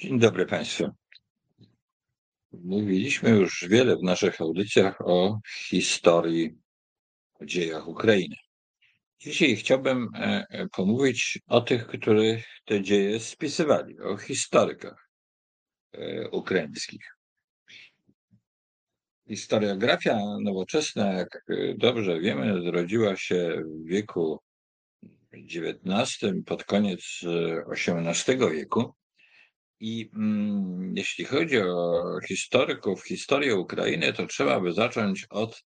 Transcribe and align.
Dzień 0.00 0.18
dobry 0.18 0.46
Państwu. 0.46 0.84
Mówiliśmy 2.52 3.30
już 3.30 3.64
wiele 3.68 3.96
w 3.96 4.02
naszych 4.02 4.40
audycjach 4.40 5.00
o 5.00 5.40
historii, 5.68 6.50
o 7.40 7.44
dziejach 7.44 7.88
Ukrainy. 7.88 8.36
Dzisiaj 9.18 9.56
chciałbym 9.56 10.08
e, 10.14 10.46
e, 10.50 10.68
pomówić 10.68 11.38
o 11.46 11.60
tych, 11.60 11.86
których 11.86 12.46
te 12.64 12.82
dzieje 12.82 13.20
spisywali, 13.20 14.00
o 14.00 14.16
historykach 14.16 15.10
e, 15.92 16.28
ukraińskich. 16.30 17.16
Historiografia 19.28 20.18
nowoczesna, 20.42 21.12
jak 21.12 21.44
dobrze 21.76 22.20
wiemy, 22.20 22.62
zrodziła 22.62 23.16
się 23.16 23.62
w 23.66 23.88
wieku 23.88 24.40
XIX, 25.32 26.32
pod 26.46 26.64
koniec 26.64 27.20
XVIII 27.72 28.38
wieku 28.52 28.99
i 29.80 30.10
mm, 30.14 30.96
jeśli 30.96 31.24
chodzi 31.24 31.58
o 31.58 32.02
historyków, 32.28 33.04
historię 33.04 33.56
Ukrainy, 33.56 34.12
to 34.12 34.26
trzeba 34.26 34.60
by 34.60 34.72
zacząć 34.72 35.26
od 35.30 35.62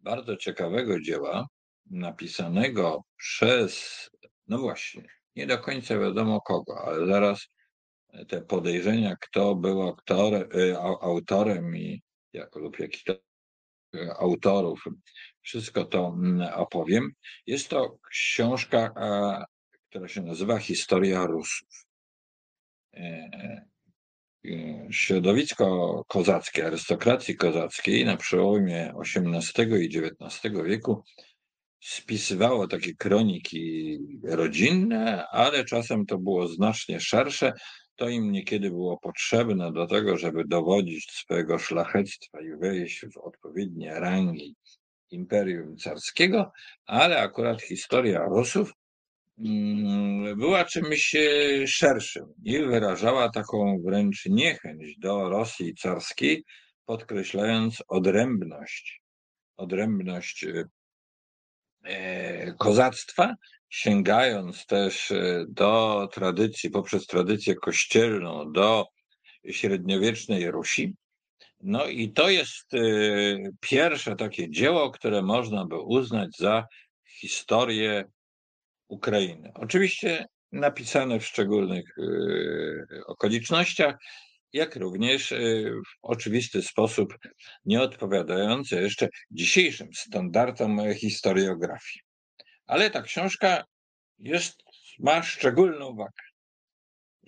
bardzo 0.00 0.36
ciekawego 0.36 1.00
dzieła, 1.00 1.46
napisanego 1.90 3.04
przez, 3.16 4.10
no 4.48 4.58
właśnie, 4.58 5.08
nie 5.36 5.46
do 5.46 5.58
końca 5.58 5.98
wiadomo 5.98 6.40
kogo, 6.40 6.84
ale 6.84 7.06
zaraz 7.06 7.48
te 8.28 8.42
podejrzenia, 8.42 9.16
kto 9.20 9.54
był 9.54 9.88
y, 9.88 10.78
autorem 11.00 11.76
i 11.76 12.02
jak, 12.32 12.56
lub 12.56 12.78
jaki 12.78 13.00
to 13.04 13.12
y, 13.94 14.12
autorów, 14.18 14.84
wszystko 15.40 15.84
to 15.84 16.14
mm, 16.18 16.48
opowiem. 16.54 17.10
Jest 17.46 17.68
to 17.68 17.98
książka, 18.10 18.94
która 19.90 20.08
się 20.08 20.22
nazywa 20.22 20.58
Historia 20.58 21.26
Rusów. 21.26 21.91
E, 22.94 23.30
e, 24.44 24.88
środowisko 24.90 26.04
kozackie, 26.08 26.66
arystokracji 26.66 27.36
kozackiej 27.36 28.04
na 28.04 28.16
przełomie 28.16 28.94
XVIII 29.16 29.84
i 29.84 29.98
XIX 29.98 30.54
wieku 30.64 31.02
spisywało 31.80 32.68
takie 32.68 32.94
kroniki 32.94 33.98
rodzinne, 34.24 35.26
ale 35.28 35.64
czasem 35.64 36.06
to 36.06 36.18
było 36.18 36.48
znacznie 36.48 37.00
szersze. 37.00 37.52
To 37.96 38.08
im 38.08 38.32
niekiedy 38.32 38.70
było 38.70 38.98
potrzebne 38.98 39.72
do 39.72 39.86
tego, 39.86 40.18
żeby 40.18 40.44
dowodzić 40.44 41.10
swojego 41.10 41.58
szlachectwa 41.58 42.40
i 42.40 42.56
wejść 42.56 43.06
w 43.14 43.18
odpowiednie 43.18 44.00
rangi 44.00 44.56
Imperium 45.10 45.76
Carskiego, 45.76 46.52
ale 46.86 47.18
akurat 47.20 47.62
historia 47.62 48.24
Rusów 48.24 48.72
Mm, 48.72 48.81
była 50.36 50.64
czymś 50.64 51.14
e, 51.14 51.66
szerszym 51.66 52.24
i 52.44 52.58
wyrażała 52.58 53.30
taką 53.30 53.82
wręcz 53.84 54.26
niechęć 54.26 54.98
do 54.98 55.28
Rosji 55.28 55.74
carskiej, 55.74 56.44
podkreślając 56.86 57.82
odrębność, 57.88 59.02
odrębność 59.56 60.44
e, 60.44 60.64
e, 61.84 62.52
kozactwa, 62.52 63.34
sięgając 63.68 64.66
też 64.66 65.12
do 65.48 66.08
tradycji, 66.12 66.70
poprzez 66.70 67.06
tradycję 67.06 67.54
kościelną, 67.54 68.52
do 68.52 68.86
średniowiecznej 69.50 70.50
Rusi. 70.50 70.94
No 71.60 71.86
i 71.86 72.12
to 72.12 72.30
jest 72.30 72.70
pierwsze 73.60 74.16
takie 74.16 74.50
dzieło, 74.50 74.90
które 74.90 75.22
można 75.22 75.66
by 75.66 75.80
uznać 75.80 76.30
za 76.38 76.66
historię 77.20 78.04
Ukrainy. 78.92 79.52
Oczywiście 79.54 80.26
napisane 80.52 81.20
w 81.20 81.26
szczególnych 81.26 81.98
y, 81.98 82.86
okolicznościach, 83.06 83.96
jak 84.52 84.76
również 84.76 85.32
y, 85.32 85.72
w 85.86 85.98
oczywisty 86.02 86.62
sposób 86.62 87.18
nie 87.64 87.82
odpowiadające 87.82 88.82
jeszcze 88.82 89.08
dzisiejszym 89.30 89.88
standardom 89.94 90.94
historiografii. 90.94 92.00
Ale 92.66 92.90
ta 92.90 93.02
książka 93.02 93.64
jest, 94.18 94.62
ma 94.98 95.22
szczególną 95.22 95.96
wagę. 95.96 96.22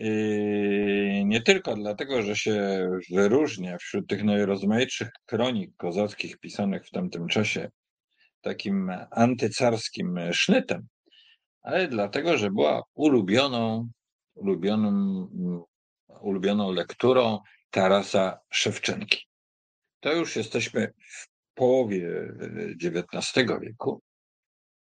Y, 0.01 1.23
nie 1.25 1.43
tylko 1.43 1.75
dlatego, 1.75 2.23
że 2.23 2.37
się 2.37 2.89
wyróżnia 3.11 3.79
wśród 3.79 4.09
tych 4.09 4.25
najrozmaitszych 4.25 5.09
kronik 5.27 5.71
kozackich 5.77 6.39
pisanych 6.39 6.87
w 6.87 6.91
tamtym 6.91 7.29
czasie 7.29 7.71
takim 8.41 8.91
antycarskim 9.11 10.21
sznytem, 10.33 10.89
ale 11.65 11.89
dlatego, 11.89 12.39
że 12.39 12.51
była 12.51 12.83
ulubioną, 12.95 13.89
ulubioną, 14.35 15.29
ulubioną 16.21 16.73
lekturą 16.73 17.39
Tarasa 17.71 18.39
Szewczenki. 18.51 19.27
To 20.01 20.13
już 20.13 20.37
jesteśmy 20.37 20.93
w 21.09 21.29
połowie 21.55 22.09
XIX 22.85 23.47
wieku 23.61 24.03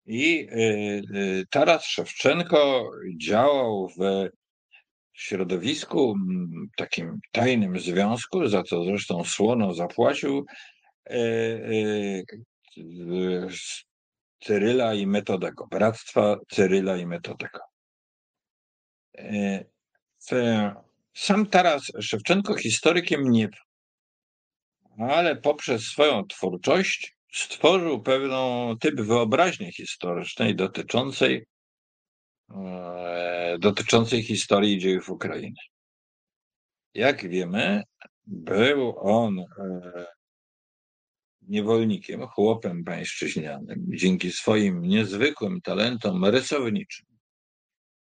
i 0.07 0.49
y, 0.53 1.03
y, 1.17 1.45
Taras 1.51 1.85
Szewczenko 1.85 2.91
działał 3.21 3.89
w 3.89 4.29
środowisku, 5.13 6.15
takim 6.77 7.19
tajnym 7.33 7.81
związku, 7.81 8.49
za 8.49 8.63
co 8.63 8.85
zresztą 8.85 9.25
słono 9.25 9.75
zapłacił, 9.75 10.45
Cyryla 14.43 14.95
i 14.95 15.07
Metodego, 15.07 15.67
Bractwa 15.67 16.37
Cyryla 16.49 16.97
i 16.97 17.07
Metodego. 17.07 17.61
E, 19.19 19.65
sam 21.15 21.47
Taras 21.47 21.93
Szewczenko 22.01 22.55
historykiem 22.55 23.31
nie 23.31 23.49
był, 23.49 25.09
ale 25.09 25.37
poprzez 25.37 25.83
swoją 25.83 26.27
twórczość 26.27 27.17
stworzył 27.33 28.03
pewną 28.03 28.75
typ 28.81 29.01
wyobraźni 29.01 29.73
historycznej 29.73 30.57
dotyczącej, 30.57 31.47
e, 32.51 33.57
dotyczącej 33.59 34.23
historii 34.23 34.79
dziejów 34.79 35.11
Ukrainy. 35.11 35.61
Jak 36.95 37.29
wiemy, 37.29 37.83
był 38.27 38.99
on 38.99 39.39
e, 39.39 39.45
niewolnikiem, 41.49 42.27
chłopem 42.27 42.85
pańszczyźnianym, 42.85 43.87
dzięki 43.89 44.33
swoim 44.33 44.83
niezwykłym 44.83 45.61
talentom 45.61 46.25
rysowniczym, 46.25 47.07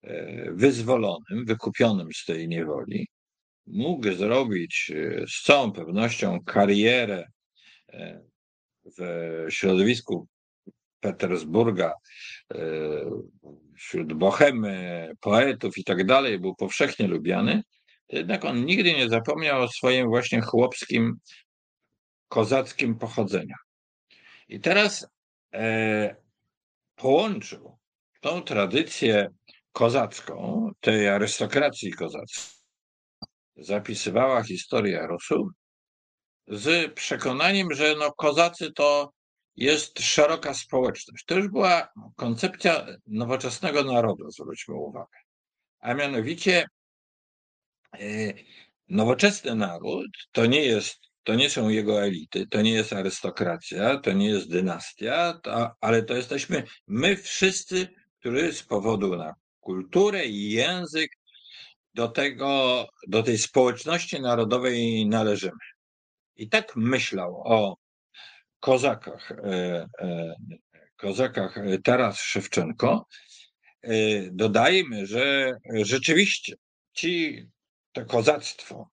e, 0.04 0.52
wyzwolonym, 0.52 1.46
wykupionym 1.46 2.08
z 2.14 2.26
tej 2.26 2.48
niewoli, 2.48 3.08
mógł 3.68 4.12
zrobić 4.12 4.92
e, 4.96 5.28
z 5.28 5.42
całą 5.44 5.72
pewnością 5.72 6.40
karierę 6.46 7.28
e, 7.90 8.22
w 8.98 9.46
środowisku 9.50 10.28
Petersburga, 11.00 11.94
wśród 13.78 14.14
bohemy, 14.14 15.12
poetów 15.20 15.78
i 15.78 15.84
tak 15.84 16.06
dalej, 16.06 16.40
był 16.40 16.56
powszechnie 16.56 17.08
lubiany, 17.08 17.62
jednak 18.10 18.46
on 18.46 18.66
nigdy 18.66 18.94
nie 18.94 19.10
zapomniał 19.10 19.62
o 19.62 19.68
swoim 19.68 20.08
właśnie 20.08 20.42
chłopskim 20.42 21.20
kozackim 22.30 22.96
pochodzenia. 22.98 23.56
I 24.48 24.60
teraz 24.60 25.08
e, 25.54 26.16
połączył 26.96 27.78
tą 28.22 28.42
tradycję 28.42 29.30
kozacką, 29.72 30.70
tej 30.80 31.08
arystokracji 31.08 31.94
kozackiej, 31.94 32.44
zapisywała 33.58 34.44
historia 34.44 35.08
Rusów 35.08 35.48
z 36.48 36.94
przekonaniem, 36.94 37.74
że 37.74 37.96
no, 37.96 38.12
kozacy 38.12 38.72
to 38.74 39.12
jest 39.56 40.00
szeroka 40.00 40.54
społeczność. 40.54 41.26
To 41.26 41.36
już 41.36 41.48
była 41.48 41.90
koncepcja 42.16 42.86
nowoczesnego 43.08 43.84
narodu, 43.84 44.32
zwróćmy 44.32 44.76
uwagę. 44.76 45.18
A 45.80 45.94
mianowicie 45.94 46.66
e, 47.94 48.00
nowoczesny 48.90 49.56
naród 49.56 50.12
to 50.32 50.46
nie 50.46 50.62
jest 50.62 51.09
to 51.30 51.36
nie 51.36 51.50
są 51.50 51.70
jego 51.70 52.04
elity, 52.04 52.48
to 52.48 52.62
nie 52.62 52.72
jest 52.72 52.94
arystokracja, 52.94 53.98
to 53.98 54.14
nie 54.14 54.28
jest 54.28 54.50
dynastia, 54.50 55.40
to, 55.44 55.72
ale 55.82 56.04
to 56.04 56.16
jesteśmy 56.16 56.64
my 56.88 57.18
wszyscy, 57.18 57.88
którzy 58.20 58.54
z 58.54 58.64
powodu 58.64 59.16
na 59.16 59.36
kulturę 59.60 60.26
i 60.26 60.52
język 60.52 61.12
do 61.94 62.08
tego, 62.08 62.86
do 63.08 63.24
tej 63.24 63.38
społeczności 63.38 64.22
narodowej 64.22 65.06
należymy. 65.08 65.66
I 66.36 66.50
tak 66.50 66.76
myślał 66.76 67.42
o 67.46 67.78
kozakach, 68.60 69.32
e, 69.32 69.88
e, 70.00 70.36
kozakach 70.98 71.56
Taras 71.84 72.20
Szewczenko. 72.20 73.06
E, 73.82 73.92
dodajmy, 74.32 75.06
że 75.06 75.54
rzeczywiście 75.84 76.56
ci, 76.94 77.46
to 77.92 78.06
kozactwo, 78.06 78.90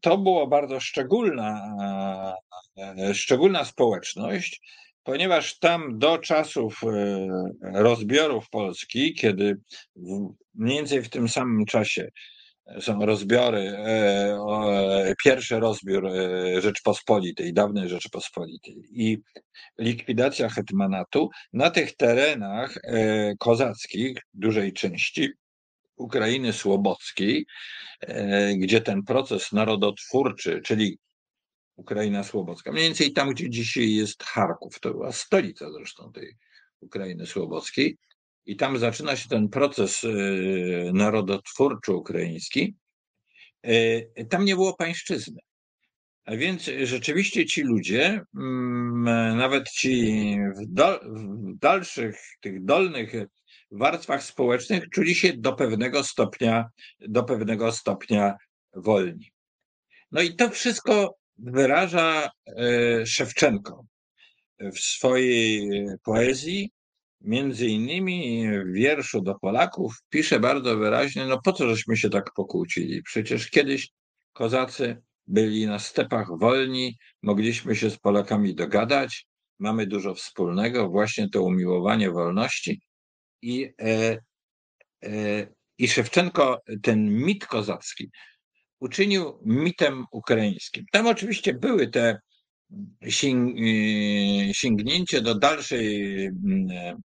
to 0.00 0.18
było 0.18 0.46
bardzo 0.46 0.80
szczególna, 0.80 1.74
e, 2.78 3.14
szczególna 3.14 3.64
społeczność, 3.64 4.60
ponieważ 5.02 5.58
tam 5.58 5.98
do 5.98 6.18
czasów 6.18 6.80
e, 6.84 7.28
rozbiorów 7.62 8.50
Polski, 8.50 9.14
kiedy 9.14 9.60
mniej 10.54 10.76
więcej 10.76 11.02
w 11.02 11.10
tym 11.10 11.28
samym 11.28 11.64
czasie 11.64 12.08
są 12.80 13.06
rozbiory, 13.06 13.60
e, 13.60 15.14
pierwszy 15.24 15.60
rozbiór 15.60 16.06
e, 16.06 16.60
Rzeczpospolitej, 16.60 17.52
dawnej 17.52 17.88
Rzeczypospolitej 17.88 18.82
i 18.92 19.18
likwidacja 19.78 20.48
hetmanatu 20.48 21.28
na 21.52 21.70
tych 21.70 21.96
terenach 21.96 22.74
e, 22.76 23.34
kozackich, 23.38 24.18
dużej 24.34 24.72
części 24.72 25.28
Ukrainy 25.98 26.52
Słobockiej, 26.52 27.46
gdzie 28.56 28.80
ten 28.80 29.02
proces 29.02 29.52
narodotwórczy, 29.52 30.60
czyli 30.64 30.98
Ukraina 31.76 32.24
Słobocka, 32.24 32.72
mniej 32.72 32.84
więcej 32.84 33.12
tam, 33.12 33.30
gdzie 33.30 33.50
dzisiaj 33.50 33.94
jest 33.94 34.24
Charków, 34.24 34.80
to 34.80 34.90
była 34.90 35.12
stolica 35.12 35.72
zresztą 35.72 36.12
tej 36.12 36.36
Ukrainy 36.80 37.26
Słobockiej, 37.26 37.96
i 38.46 38.56
tam 38.56 38.78
zaczyna 38.78 39.16
się 39.16 39.28
ten 39.28 39.48
proces 39.48 40.04
y, 40.04 40.90
narodotwórczy 40.94 41.92
ukraiński, 41.92 42.74
y, 43.66 44.26
tam 44.30 44.44
nie 44.44 44.54
było 44.54 44.76
pańszczyzny. 44.76 45.40
A 46.24 46.36
więc 46.36 46.70
rzeczywiście 46.82 47.46
ci 47.46 47.62
ludzie, 47.62 48.20
mm, 48.34 49.36
nawet 49.36 49.70
ci 49.70 50.36
w, 50.56 50.80
w 51.54 51.58
dalszych, 51.58 52.20
tych 52.40 52.64
dolnych 52.64 53.12
warstwach 53.70 54.22
społecznych, 54.22 54.88
czuli 54.90 55.14
się 55.14 55.32
do 55.32 55.52
pewnego 55.52 56.04
stopnia, 56.04 56.68
do 57.00 57.24
pewnego 57.24 57.72
stopnia 57.72 58.34
wolni. 58.74 59.30
No 60.12 60.22
i 60.22 60.36
to 60.36 60.50
wszystko 60.50 61.14
wyraża 61.38 62.30
y, 62.48 63.06
Szewczenko 63.06 63.84
w 64.60 64.78
swojej 64.78 65.70
poezji, 66.04 66.70
między 67.20 67.66
innymi 67.66 68.48
w 68.64 68.72
wierszu 68.72 69.20
do 69.20 69.34
Polaków 69.34 69.94
pisze 70.10 70.40
bardzo 70.40 70.76
wyraźnie, 70.76 71.26
no 71.26 71.40
po 71.44 71.52
co 71.52 71.68
żeśmy 71.68 71.96
się 71.96 72.10
tak 72.10 72.32
pokłócili? 72.34 73.02
Przecież 73.02 73.50
kiedyś 73.50 73.88
kozacy 74.32 75.02
byli 75.26 75.66
na 75.66 75.78
stepach 75.78 76.38
wolni, 76.38 76.96
mogliśmy 77.22 77.76
się 77.76 77.90
z 77.90 77.98
Polakami 77.98 78.54
dogadać, 78.54 79.26
mamy 79.58 79.86
dużo 79.86 80.14
wspólnego, 80.14 80.88
właśnie 80.88 81.28
to 81.28 81.42
umiłowanie 81.42 82.10
wolności. 82.10 82.80
I, 83.42 83.74
e, 83.80 84.18
e, 85.04 85.46
i 85.78 85.88
Szewczenko 85.88 86.62
ten 86.82 87.10
mit 87.10 87.46
kozacki 87.46 88.10
uczynił 88.80 89.40
mitem 89.44 90.04
ukraińskim. 90.12 90.84
Tam 90.92 91.06
oczywiście 91.06 91.54
były 91.54 91.88
te 91.88 92.20
y, 93.02 93.10
sięgnięcie 94.52 95.20
do 95.20 95.34
dalszej 95.34 96.24
mm, 96.26 96.98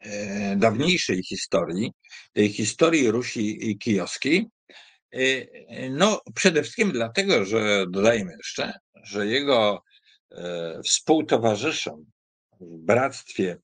E, 0.00 0.56
dawniejszej 0.56 1.22
historii, 1.22 1.92
tej 2.32 2.48
historii 2.48 3.10
Rusi 3.10 3.78
Kijowskiej. 3.78 4.46
E, 5.12 5.90
no, 5.90 6.20
przede 6.34 6.62
wszystkim 6.62 6.92
dlatego, 6.92 7.44
że 7.44 7.84
dodajmy 7.90 8.32
jeszcze, 8.36 8.72
że 9.02 9.26
jego 9.26 9.82
e, 10.32 10.80
współtowarzyszem 10.84 11.94
w 12.60 12.78
bractwie 12.78 13.58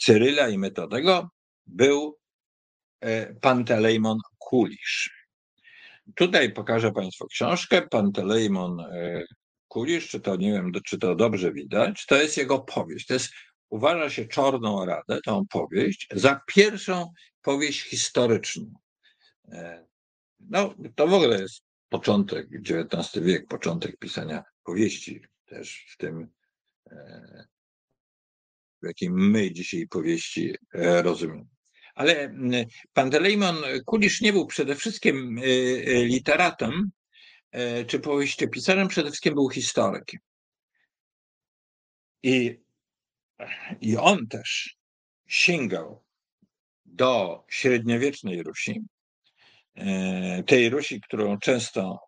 Cyryla 0.00 0.48
i 0.48 0.58
Metodego 0.58 1.30
był 1.66 2.18
Pantelejmon 3.40 4.18
Kulisz. 4.38 5.26
Tutaj 6.16 6.52
pokażę 6.52 6.92
Państwu 6.92 7.26
książkę. 7.26 7.82
Pantelejmon 7.82 8.84
Kulisz, 9.68 10.08
czy 10.08 10.20
to 10.20 10.36
nie 10.36 10.52
wiem, 10.52 10.72
czy 10.86 10.98
to 10.98 11.14
dobrze 11.14 11.52
widać, 11.52 12.06
to 12.06 12.16
jest 12.16 12.36
jego 12.36 12.58
powieść. 12.58 13.06
To 13.06 13.14
jest 13.14 13.32
uważa 13.68 14.10
się 14.10 14.24
Czorną 14.24 14.86
Radę, 14.86 15.20
tą 15.24 15.46
powieść, 15.46 16.08
za 16.12 16.40
pierwszą 16.46 17.12
powieść 17.42 17.82
historyczną. 17.82 18.74
E, 19.48 19.86
no, 20.40 20.74
to 20.94 21.06
w 21.06 21.14
ogóle 21.14 21.40
jest 21.40 21.62
początek, 21.88 22.48
XIX 22.70 23.24
wiek, 23.24 23.46
początek 23.46 23.98
pisania 23.98 24.42
powieści, 24.64 25.20
też 25.44 25.86
w 25.90 25.96
tym, 25.96 26.28
e, 28.84 28.88
jakim 28.88 29.30
my 29.30 29.52
dzisiaj 29.52 29.86
powieści 29.86 30.54
e, 30.74 31.02
rozumiemy. 31.02 31.46
Ale 31.94 32.34
Pantelejmon 32.92 33.56
Kulisz 33.86 34.20
nie 34.20 34.32
był 34.32 34.46
przede 34.46 34.74
wszystkim 34.74 35.40
literatem 35.86 36.90
czy 37.86 38.00
powieściopisarzem, 38.00 38.88
przede 38.88 39.08
wszystkim 39.08 39.34
był 39.34 39.50
historykiem. 39.50 40.20
I 42.22 42.64
i 43.80 43.96
on 43.96 44.26
też 44.26 44.76
sięgał 45.26 46.04
do 46.84 47.44
średniowiecznej 47.48 48.42
Rusi, 48.42 48.80
e, 49.74 50.42
tej 50.42 50.70
Rusi, 50.70 51.00
którą 51.00 51.38
często 51.38 51.98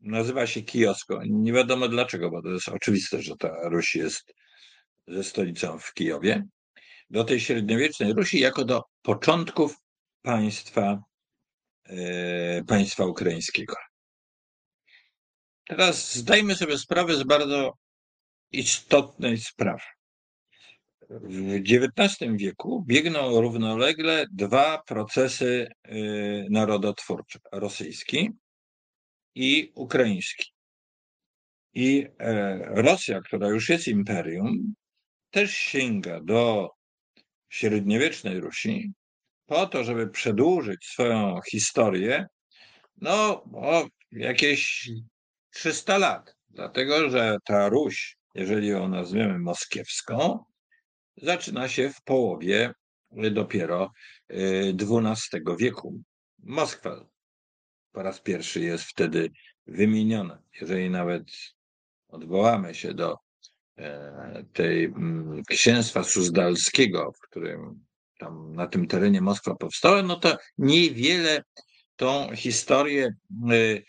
nazywa 0.00 0.46
się 0.46 0.62
Kijowską. 0.62 1.20
Nie 1.26 1.52
wiadomo 1.52 1.88
dlaczego, 1.88 2.30
bo 2.30 2.42
to 2.42 2.48
jest 2.48 2.68
oczywiste, 2.68 3.22
że 3.22 3.36
ta 3.36 3.68
Ruś 3.68 3.94
jest 3.94 4.34
ze 5.08 5.24
stolicą 5.24 5.78
w 5.78 5.94
Kijowie. 5.94 6.46
Do 7.10 7.24
tej 7.24 7.40
średniowiecznej 7.40 8.12
Rusi 8.12 8.40
jako 8.40 8.64
do 8.64 8.82
początków 9.02 9.76
państwa, 10.22 11.02
e, 11.84 12.64
państwa 12.64 13.06
ukraińskiego. 13.06 13.74
Teraz 15.66 16.14
zdajmy 16.14 16.54
sobie 16.54 16.78
sprawę 16.78 17.16
z 17.16 17.22
bardzo 17.22 17.72
istotnej 18.52 19.38
sprawy. 19.38 19.84
W 21.10 21.54
XIX 21.54 22.32
wieku 22.36 22.84
biegną 22.86 23.40
równolegle 23.40 24.26
dwa 24.32 24.82
procesy 24.86 25.68
y, 25.86 26.46
narodotwórcze: 26.50 27.38
rosyjski 27.52 28.30
i 29.34 29.72
ukraiński. 29.74 30.52
I 31.74 32.06
e, 32.18 32.58
Rosja, 32.82 33.20
która 33.20 33.48
już 33.48 33.68
jest 33.68 33.88
imperium, 33.88 34.74
też 35.34 35.56
sięga 35.56 36.20
do 36.20 36.70
średniowiecznej 37.48 38.40
Rusi 38.40 38.92
po 39.46 39.66
to, 39.66 39.84
żeby 39.84 40.10
przedłużyć 40.10 40.86
swoją 40.86 41.40
historię 41.50 42.26
no, 42.96 43.44
o 43.52 43.86
jakieś 44.12 44.90
300 45.50 45.98
lat. 45.98 46.36
Dlatego, 46.48 47.10
że 47.10 47.36
ta 47.44 47.68
Ruś, 47.68 48.16
jeżeli 48.34 48.68
ją 48.68 48.88
nazwiemy 48.88 49.38
moskiewską, 49.38 50.44
zaczyna 51.16 51.68
się 51.68 51.90
w 51.90 52.02
połowie 52.02 52.72
dopiero 53.32 53.92
XII 54.30 55.40
y, 55.52 55.56
wieku. 55.58 56.02
Moskwa 56.38 57.06
po 57.92 58.02
raz 58.02 58.20
pierwszy 58.20 58.60
jest 58.60 58.84
wtedy 58.84 59.30
wymieniona. 59.66 60.42
Jeżeli 60.60 60.90
nawet 60.90 61.24
odwołamy 62.08 62.74
się 62.74 62.94
do 62.94 63.24
tej 64.52 64.84
mm, 64.84 65.42
księstwa 65.48 66.04
suzdalskiego, 66.04 67.12
w 67.12 67.20
którym 67.20 67.84
tam 68.18 68.54
na 68.54 68.66
tym 68.66 68.86
terenie 68.86 69.20
Moskwa 69.20 69.54
powstała, 69.54 70.02
no 70.02 70.16
to 70.16 70.38
niewiele 70.58 71.42
tą 71.96 72.36
historię 72.36 73.14
y, 73.52 73.84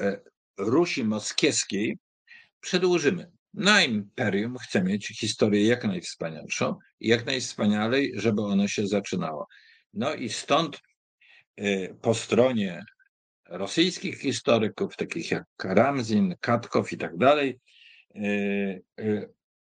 e, 0.00 0.20
Rusi 0.58 1.04
moskiewskiej 1.04 1.98
przedłużymy 2.60 3.30
na 3.54 3.82
imperium 3.82 4.56
chcę 4.58 4.82
mieć 4.82 5.06
historię 5.06 5.66
jak 5.66 5.84
najwspanialszą 5.84 6.76
i 7.00 7.08
jak 7.08 7.26
najwspanialej, 7.26 8.12
żeby 8.16 8.42
ono 8.42 8.68
się 8.68 8.86
zaczynało. 8.86 9.46
No 9.94 10.14
i 10.14 10.28
stąd 10.28 10.80
y, 11.60 11.96
po 12.02 12.14
stronie 12.14 12.84
rosyjskich 13.48 14.18
historyków, 14.18 14.96
takich 14.96 15.30
jak 15.30 15.44
Karamzin, 15.56 16.34
Katkow 16.40 16.92
i 16.92 16.96
tak 16.96 17.16
dalej, 17.16 17.60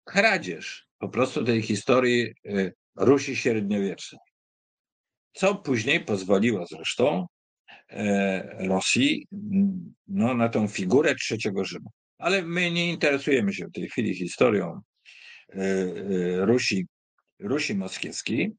kradzież 0.05 0.87
po 0.99 1.09
prostu 1.09 1.43
tej 1.43 1.61
historii 1.61 2.33
Rusi 2.95 3.35
średniowiecznej. 3.35 4.21
Co 5.33 5.55
później 5.55 6.05
pozwoliło 6.05 6.65
zresztą 6.65 7.27
Rosji 8.59 9.27
no, 10.07 10.33
na 10.33 10.49
tą 10.49 10.67
figurę 10.67 11.15
trzeciego 11.15 11.65
Rzymu. 11.65 11.89
Ale 12.17 12.41
my 12.41 12.71
nie 12.71 12.89
interesujemy 12.89 13.53
się 13.53 13.65
w 13.65 13.71
tej 13.71 13.89
chwili 13.89 14.15
historią 14.15 14.81
e, 15.49 15.55
e, 15.55 16.45
Rusi, 16.45 16.87
Rusi 17.39 17.75
moskiewskiej 17.75 18.55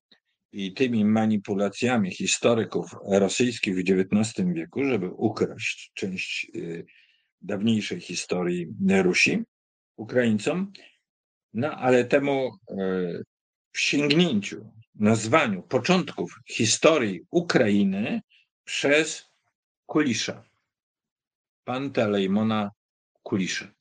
i 0.52 0.74
tymi 0.74 1.04
manipulacjami 1.04 2.14
historyków 2.14 2.90
rosyjskich 3.10 3.76
w 3.76 3.78
XIX 3.78 4.48
wieku, 4.54 4.84
żeby 4.84 5.08
ukraść 5.08 5.90
część 5.94 6.50
e, 6.54 6.58
dawniejszej 7.40 8.00
historii 8.00 8.66
Rusi 9.02 9.42
Ukraińcom. 9.98 10.72
No 11.54 11.70
ale 11.70 12.04
temu 12.04 12.50
w 13.72 13.80
sięgnięciu, 13.80 14.72
nazwaniu 14.94 15.62
początków 15.62 16.40
historii 16.48 17.20
Ukrainy 17.30 18.20
przez 18.64 19.26
Kulisza, 19.86 20.44
Pantelejmona 21.64 22.70
kuliszy. 23.22 23.74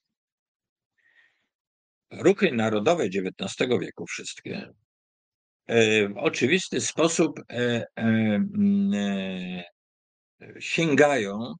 Ruchy 2.12 2.52
narodowe 2.52 3.04
XIX 3.04 3.80
wieku 3.82 4.06
wszystkie 4.06 4.74
e, 5.66 6.10
w 6.10 6.18
oczywisty 6.18 6.82
sposób 6.82 7.40
e, 7.50 7.86
e, 7.98 9.64
sięgają 10.60 11.54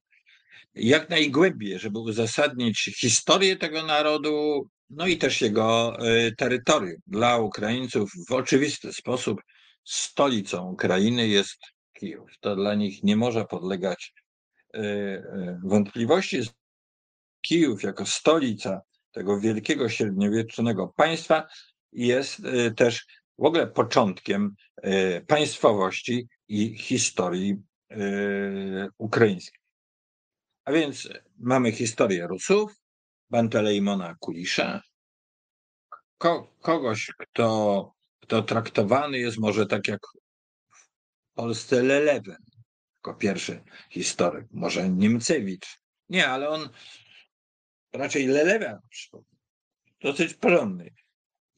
jak 0.78 1.10
najgłębiej, 1.10 1.78
żeby 1.78 1.98
uzasadnić 1.98 2.96
historię 3.00 3.56
tego 3.56 3.82
narodu, 3.82 4.68
no 4.90 5.06
i 5.06 5.18
też 5.18 5.40
jego 5.40 5.98
e, 5.98 6.32
terytorium. 6.32 7.00
Dla 7.06 7.38
Ukraińców 7.38 8.10
w 8.28 8.32
oczywisty 8.32 8.92
sposób 8.92 9.40
stolicą 9.84 10.72
Ukrainy 10.72 11.28
jest 11.28 11.58
Kijów. 11.92 12.30
To 12.40 12.56
dla 12.56 12.74
nich 12.74 13.02
nie 13.02 13.16
może 13.16 13.44
podlegać 13.44 14.12
e, 14.74 14.78
e, 14.78 15.60
wątpliwości. 15.64 16.40
Kijów 17.40 17.82
jako 17.82 18.06
stolica 18.06 18.80
tego 19.12 19.40
wielkiego 19.40 19.88
średniowiecznego 19.88 20.92
państwa 20.96 21.48
jest 21.92 22.42
też 22.76 23.06
w 23.38 23.44
ogóle 23.44 23.66
początkiem 23.66 24.54
państwowości 25.26 26.28
i 26.48 26.78
historii 26.78 27.56
ukraińskiej. 28.98 29.57
A 30.68 30.72
więc 30.72 31.08
mamy 31.38 31.72
historię 31.72 32.26
Rusów, 32.26 32.72
Bantelejmona 33.30 34.14
Kulisza, 34.20 34.82
ko 36.18 36.54
kogoś, 36.60 37.12
kto, 37.18 37.92
kto 38.20 38.42
traktowany 38.42 39.18
jest 39.18 39.38
może 39.38 39.66
tak 39.66 39.88
jak 39.88 40.00
w 40.68 41.34
Polsce 41.34 41.82
Lelewen, 41.82 42.44
jako 42.96 43.14
pierwszy 43.18 43.64
historyk, 43.90 44.46
może 44.50 44.88
Niemcewicz. 44.88 45.78
Nie, 46.08 46.28
ale 46.28 46.48
on 46.48 46.70
raczej 47.92 48.26
Lelewen, 48.26 48.78
dosyć 50.00 50.34
porządny 50.34 50.94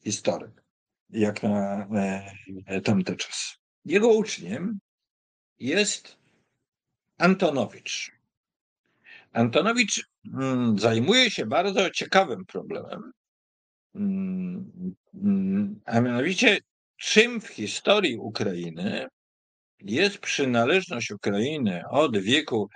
historyk, 0.03 0.63
jak 1.09 1.43
na 1.43 1.87
e, 2.65 2.81
tamte 2.81 3.15
czasy. 3.15 3.55
Jego 3.85 4.07
uczniem 4.07 4.79
jest 5.59 6.17
Antonowicz. 7.17 8.20
Antonowicz 9.31 10.05
mm, 10.33 10.79
zajmuje 10.79 11.31
się 11.31 11.45
bardzo 11.45 11.89
ciekawym 11.89 12.45
problemem, 12.45 13.11
mm, 13.95 14.95
mm, 15.13 15.81
a 15.85 16.01
mianowicie 16.01 16.59
czym 16.97 17.41
w 17.41 17.47
historii 17.47 18.17
Ukrainy 18.17 19.07
jest 19.81 20.17
przynależność 20.17 21.11
Ukrainy 21.11 21.83
od 21.89 22.17
wieku, 22.17 22.69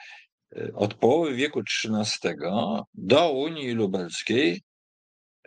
e, 0.56 0.74
od 0.74 0.94
połowy 0.94 1.36
wieku 1.36 1.62
XIII 1.84 2.36
do 2.94 3.32
Unii 3.32 3.72
Lubelskiej, 3.72 4.62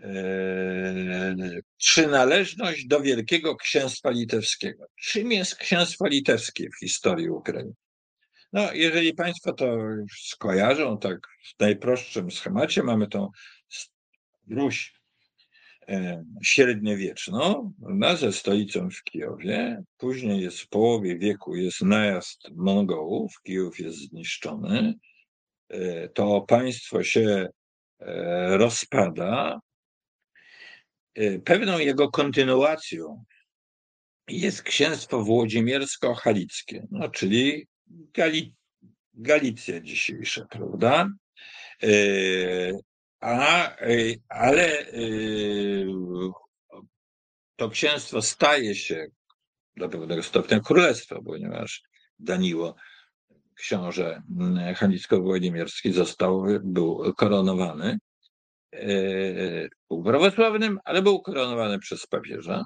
e, 0.02 1.34
przynależność 1.76 2.86
do 2.86 3.00
Wielkiego 3.00 3.56
Księstwa 3.56 4.10
Litewskiego. 4.10 4.86
Czym 5.00 5.32
jest 5.32 5.56
Księstwo 5.56 6.06
Litewskie 6.06 6.68
w 6.70 6.78
historii 6.78 7.30
Ukrainy? 7.30 7.72
No, 8.52 8.72
jeżeli 8.72 9.14
Państwo 9.14 9.52
to 9.52 9.76
skojarzą, 10.20 10.98
tak 10.98 11.18
w 11.56 11.60
najprostszym 11.60 12.30
schemacie 12.30 12.82
mamy 12.82 13.08
tą 13.08 13.30
Ruś 14.50 14.94
e, 15.88 16.24
średniowieczną, 16.42 17.72
na 17.78 18.16
ze 18.16 18.32
stolicą 18.32 18.90
w 18.90 19.02
Kijowie. 19.02 19.82
Później 19.96 20.40
jest 20.42 20.60
w 20.60 20.68
połowie 20.68 21.18
wieku 21.18 21.56
jest 21.56 21.80
najazd 21.80 22.50
Mongołów, 22.56 23.42
Kijów 23.42 23.78
jest 23.78 23.98
zniszczony. 23.98 24.94
E, 25.68 26.08
to 26.08 26.40
państwo 26.40 27.02
się 27.02 27.48
e, 28.00 28.56
rozpada. 28.56 29.60
Pewną 31.44 31.78
jego 31.78 32.10
kontynuacją 32.10 33.24
jest 34.28 34.62
księstwo 34.62 35.22
włodzimiersko-halickie, 35.24 36.86
no, 36.90 37.08
czyli 37.08 37.66
Gali, 37.90 38.54
Galicja 39.14 39.80
dzisiejsza, 39.80 40.46
prawda? 40.50 41.08
E, 41.82 41.88
a, 43.20 43.76
e, 43.80 44.14
ale 44.28 44.78
e, 44.78 44.92
to 47.56 47.70
księstwo 47.70 48.22
staje 48.22 48.74
się 48.74 49.06
do 49.76 49.88
pewnego 49.88 50.22
stopnia 50.22 50.60
królestwem, 50.60 51.24
ponieważ 51.24 51.82
Daniło, 52.18 52.74
książę 53.54 54.22
hanicko-włodzimierski, 54.76 55.92
został, 55.92 56.44
był 56.60 57.14
koronowany. 57.14 57.98
Był 59.90 60.02
prawosławnym, 60.04 60.78
ale 60.84 61.02
był 61.02 61.22
koronowany 61.22 61.78
przez 61.78 62.06
papieża 62.06 62.64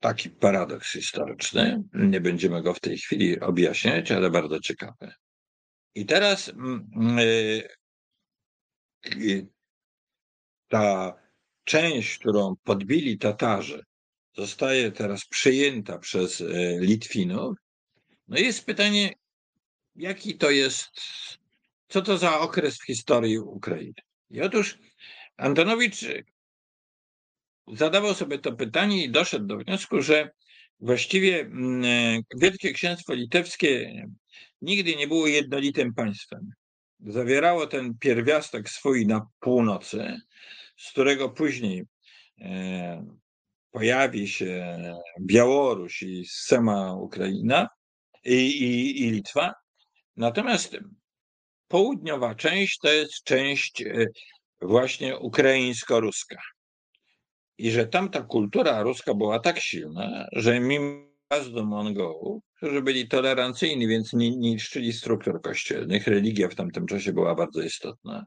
taki 0.00 0.30
paradoks 0.30 0.92
historyczny. 0.92 1.82
Nie 1.94 2.20
będziemy 2.20 2.62
go 2.62 2.74
w 2.74 2.80
tej 2.80 2.98
chwili 2.98 3.40
objaśniać, 3.40 4.12
ale 4.12 4.30
bardzo 4.30 4.60
ciekawy. 4.60 5.12
I 5.94 6.06
teraz 6.06 6.52
yy, 9.16 9.48
ta 10.68 11.14
część, 11.64 12.18
którą 12.18 12.54
podbili 12.64 13.18
Tatarzy, 13.18 13.84
zostaje 14.36 14.92
teraz 14.92 15.24
przyjęta 15.24 15.98
przez 15.98 16.40
y, 16.40 16.78
Litwinów. 16.80 17.56
No 18.28 18.38
jest 18.38 18.66
pytanie, 18.66 19.12
jaki 19.96 20.38
to 20.38 20.50
jest, 20.50 20.90
co 21.88 22.02
to 22.02 22.18
za 22.18 22.40
okres 22.40 22.78
w 22.78 22.86
historii 22.86 23.38
Ukrainy? 23.38 23.94
I 24.30 24.40
otóż 24.40 24.78
Antonowicz 25.36 26.04
zadawał 27.76 28.14
sobie 28.14 28.38
to 28.38 28.52
pytanie 28.52 29.04
i 29.04 29.10
doszedł 29.10 29.46
do 29.46 29.56
wniosku, 29.56 30.02
że 30.02 30.30
właściwie 30.80 31.40
mm, 31.40 32.22
Wielkie 32.36 32.72
Księstwo 32.72 33.14
Litewskie 33.14 34.02
nigdy 34.62 34.96
nie 34.96 35.08
było 35.08 35.26
jednolitym 35.26 35.94
państwem. 35.94 36.50
Zawierało 37.00 37.66
ten 37.66 37.98
pierwiastek 37.98 38.70
swój 38.70 39.06
na 39.06 39.26
północy, 39.40 40.20
z 40.76 40.90
którego 40.90 41.28
później 41.28 41.84
e, 42.40 43.06
pojawi 43.70 44.28
się 44.28 44.78
Białoruś 45.20 46.02
i 46.02 46.24
sama 46.26 46.94
Ukraina 46.94 47.68
i, 48.24 48.34
i, 48.34 49.02
i 49.02 49.10
Litwa. 49.10 49.54
Natomiast 50.16 50.78
południowa 51.68 52.34
część 52.34 52.78
to 52.78 52.88
jest 52.92 53.24
część 53.24 53.82
e, 53.82 54.06
właśnie 54.60 55.18
ukraińsko-ruska. 55.18 56.36
I 57.58 57.70
że 57.70 57.86
tamta 57.86 58.22
kultura 58.22 58.82
ruska 58.82 59.14
była 59.14 59.38
tak 59.38 59.60
silna, 59.60 60.28
że 60.32 60.60
mimo 60.60 61.08
do 61.52 61.64
Mongołów, 61.64 62.44
którzy 62.56 62.82
byli 62.82 63.08
tolerancyjni, 63.08 63.88
więc 63.88 64.12
nie 64.12 64.36
niszczyli 64.36 64.92
struktur 64.92 65.42
kościelnych, 65.42 66.06
religia 66.06 66.48
w 66.48 66.54
tamtym 66.54 66.86
czasie 66.86 67.12
była 67.12 67.34
bardzo 67.34 67.62
istotna. 67.62 68.26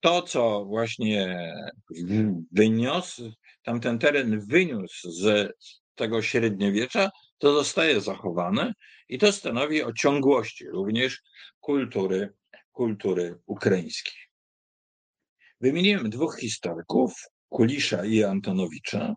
To, 0.00 0.22
co 0.22 0.64
właśnie 0.64 1.48
wyniósł, 2.52 3.32
tamten 3.62 3.98
teren 3.98 4.40
wyniósł 4.40 5.10
z 5.10 5.52
tego 5.94 6.22
średniowiecza, 6.22 7.10
to 7.38 7.54
zostaje 7.54 8.00
zachowane 8.00 8.72
i 9.08 9.18
to 9.18 9.32
stanowi 9.32 9.82
o 9.82 9.92
ciągłości 9.92 10.68
również 10.68 11.22
kultury, 11.60 12.32
kultury 12.72 13.38
ukraińskiej. 13.46 14.18
Wymieniłem 15.60 16.10
dwóch 16.10 16.38
historyków, 16.40 17.12
Kulisza 17.48 18.04
i 18.04 18.24
Antonowicza, 18.24 19.14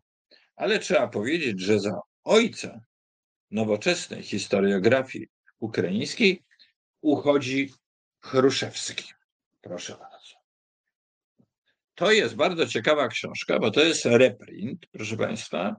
ale 0.55 0.79
trzeba 0.79 1.07
powiedzieć, 1.07 1.59
że 1.59 1.79
za 1.79 1.99
ojca 2.23 2.79
nowoczesnej 3.51 4.23
historiografii 4.23 5.27
ukraińskiej 5.59 6.43
uchodzi 7.01 7.73
Chruszewski. 8.19 9.13
Proszę 9.61 9.97
bardzo. 9.99 10.35
To 11.95 12.11
jest 12.11 12.35
bardzo 12.35 12.67
ciekawa 12.67 13.07
książka, 13.07 13.59
bo 13.59 13.71
to 13.71 13.83
jest 13.83 14.05
reprint, 14.05 14.85
proszę 14.91 15.17
Państwa, 15.17 15.75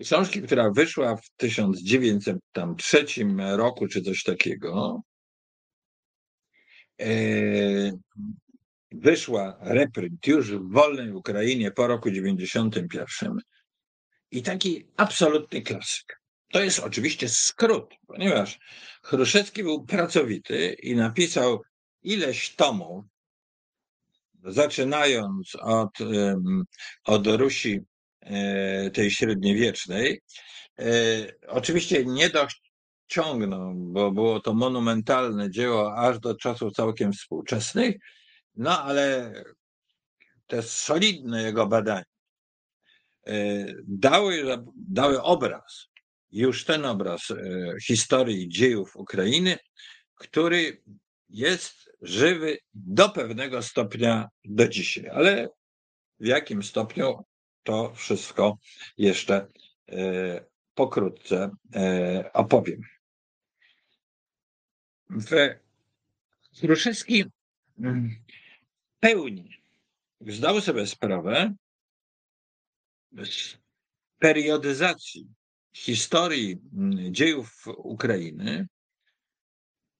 książki, 0.00 0.42
która 0.42 0.70
wyszła 0.70 1.16
w 1.16 1.30
1903 1.36 3.06
roku, 3.56 3.88
czy 3.88 4.02
coś 4.02 4.22
takiego. 4.22 5.02
Wyszła 8.94 9.58
reprint 9.60 10.26
już 10.26 10.50
w 10.50 10.72
wolnej 10.72 11.12
Ukrainie 11.12 11.70
po 11.70 11.86
roku 11.86 12.10
91 12.10 13.38
i 14.30 14.42
taki 14.42 14.86
absolutny 14.96 15.62
klasyk. 15.62 16.20
To 16.52 16.62
jest 16.64 16.78
oczywiście 16.78 17.28
skrót, 17.28 17.94
ponieważ 18.06 18.58
Chruszewski 19.02 19.62
był 19.62 19.84
pracowity 19.86 20.76
i 20.82 20.96
napisał 20.96 21.62
ileś 22.02 22.54
tomów, 22.56 23.04
zaczynając 24.44 25.54
od, 25.60 25.98
od 27.04 27.26
Rusi 27.26 27.80
e, 28.20 28.90
tej 28.90 29.10
średniowiecznej. 29.10 30.20
E, 30.78 30.84
oczywiście 31.48 32.04
nie 32.04 32.30
dociągnął, 32.30 33.74
bo 33.74 34.10
było 34.10 34.40
to 34.40 34.54
monumentalne 34.54 35.50
dzieło 35.50 35.96
aż 35.96 36.18
do 36.18 36.34
czasów 36.34 36.72
całkiem 36.72 37.12
współczesnych, 37.12 37.96
no 38.56 38.82
ale 38.82 39.32
te 40.46 40.62
solidne 40.62 41.42
jego 41.42 41.66
badania 41.66 42.04
e, 43.26 43.66
dały, 43.86 44.44
dały 44.76 45.22
obraz 45.22 45.88
już 46.32 46.64
ten 46.64 46.84
obraz 46.84 47.30
e, 47.30 47.36
historii 47.86 48.48
dziejów 48.48 48.96
Ukrainy, 48.96 49.58
który 50.14 50.82
jest 51.28 51.90
żywy 52.02 52.58
do 52.74 53.08
pewnego 53.08 53.62
stopnia 53.62 54.28
do 54.44 54.68
dzisiaj, 54.68 55.08
ale 55.08 55.48
w 56.20 56.26
jakim 56.26 56.62
stopniu 56.62 57.24
to 57.62 57.94
wszystko 57.94 58.58
jeszcze 58.98 59.46
e, 59.88 60.44
pokrótce 60.74 61.50
opowiem. 62.32 62.82
Kruszewski 66.60 67.24
mm, 67.78 68.21
pełni 69.02 69.62
zdał 70.20 70.60
sobie 70.60 70.86
sprawę 70.86 71.54
z 73.12 73.58
periodyzacji 74.18 75.26
historii 75.74 76.58
mm, 76.72 77.14
dziejów 77.14 77.64
Ukrainy, 77.76 78.66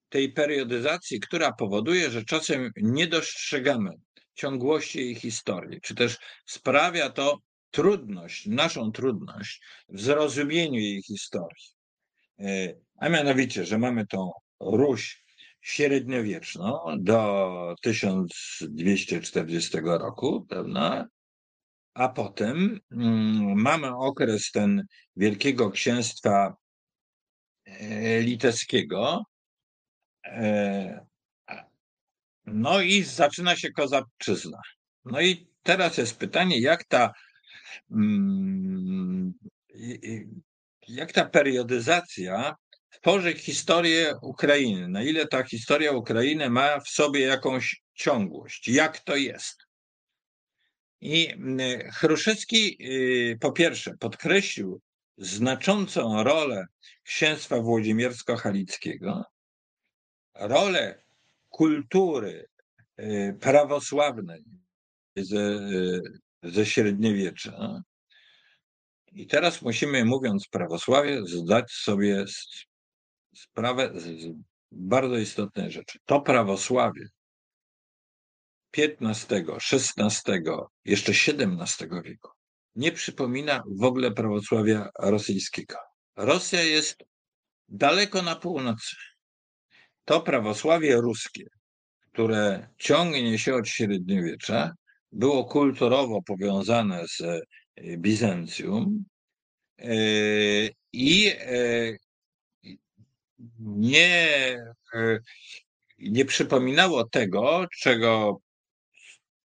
tej 0.08 0.32
periodyzacji, 0.32 1.20
która 1.20 1.52
powoduje, 1.52 2.10
że 2.10 2.24
czasem 2.24 2.70
nie 2.76 3.06
dostrzegamy 3.06 3.90
ciągłości 4.34 4.98
jej 4.98 5.14
historii, 5.14 5.80
czy 5.80 5.94
też 5.94 6.18
sprawia 6.46 7.10
to 7.10 7.38
trudność, 7.70 8.46
naszą 8.46 8.92
trudność 8.92 9.62
w 9.88 10.00
zrozumieniu 10.00 10.80
jej 10.80 11.02
historii. 11.02 11.66
E, 12.38 12.74
a 12.96 13.08
mianowicie, 13.08 13.64
że 13.66 13.78
mamy 13.78 14.06
tą 14.06 14.30
Ruś 14.60 15.21
średniowieczną 15.62 16.80
do 16.98 17.74
1240 17.82 19.78
roku, 19.82 20.46
prawda? 20.48 21.06
A 21.94 22.08
potem 22.08 22.80
mm, 22.90 23.60
mamy 23.60 23.96
okres 23.96 24.50
ten 24.50 24.86
Wielkiego 25.16 25.70
Księstwa 25.70 26.56
e, 27.64 28.20
Litewskiego. 28.20 29.22
E, 30.24 31.06
no 32.46 32.80
i 32.80 33.02
zaczyna 33.02 33.56
się 33.56 33.70
kozaczyzna. 33.70 34.58
No 35.04 35.20
i 35.20 35.48
teraz 35.62 35.98
jest 35.98 36.18
pytanie, 36.18 36.60
jak 36.60 36.84
ta 36.84 37.12
mm, 37.90 39.34
jak 40.88 41.12
ta 41.12 41.24
periodyzacja 41.24 42.56
tworzy 43.02 43.34
historię 43.34 44.14
Ukrainy, 44.22 44.88
na 44.88 45.02
ile 45.02 45.26
ta 45.26 45.42
historia 45.44 45.92
Ukrainy 45.92 46.50
ma 46.50 46.80
w 46.80 46.88
sobie 46.88 47.20
jakąś 47.20 47.82
ciągłość, 47.94 48.68
jak 48.68 49.00
to 49.00 49.16
jest. 49.16 49.66
I 51.00 51.28
mm, 51.28 51.90
Chruszewski 51.90 52.78
y, 52.80 53.38
po 53.40 53.52
pierwsze 53.52 53.96
podkreślił 53.98 54.80
znaczącą 55.18 56.22
rolę 56.22 56.66
księstwa 57.02 57.56
włodzimiersko-halickiego, 57.56 59.22
rolę 60.34 61.02
kultury 61.48 62.48
y, 63.00 63.36
prawosławnej 63.40 64.44
ze, 65.16 65.40
y, 65.40 66.02
ze 66.42 66.66
średniowiecza. 66.66 67.82
I 69.12 69.26
teraz 69.26 69.62
musimy, 69.62 70.04
mówiąc 70.04 70.48
prawosławie, 70.48 71.26
zdać 71.26 71.72
sobie 71.72 72.24
sprawę 73.34 73.92
bardzo 74.72 75.18
istotnej 75.18 75.70
rzeczy. 75.70 75.98
To 76.04 76.20
prawosławie 76.20 77.06
XV, 78.76 79.44
XVI, 79.72 80.32
jeszcze 80.84 81.12
XVII 81.12 81.88
wieku 82.04 82.28
nie 82.76 82.92
przypomina 82.92 83.62
w 83.66 83.84
ogóle 83.84 84.10
prawosławia 84.10 84.90
rosyjskiego. 84.98 85.76
Rosja 86.16 86.62
jest 86.62 87.04
daleko 87.68 88.22
na 88.22 88.36
północy. 88.36 88.96
To 90.04 90.20
prawosławie 90.20 90.96
ruskie, 90.96 91.44
które 92.12 92.68
ciągnie 92.78 93.38
się 93.38 93.54
od 93.54 93.68
średniowiecza, 93.68 94.72
było 95.12 95.44
kulturowo 95.44 96.22
powiązane 96.22 97.04
z 97.08 97.42
Bizancjum 97.98 99.04
e, 99.78 99.94
i 100.92 101.32
e, 101.38 101.96
nie, 103.60 104.28
nie 105.98 106.24
przypominało 106.24 107.08
tego, 107.08 107.66
czego 107.80 108.40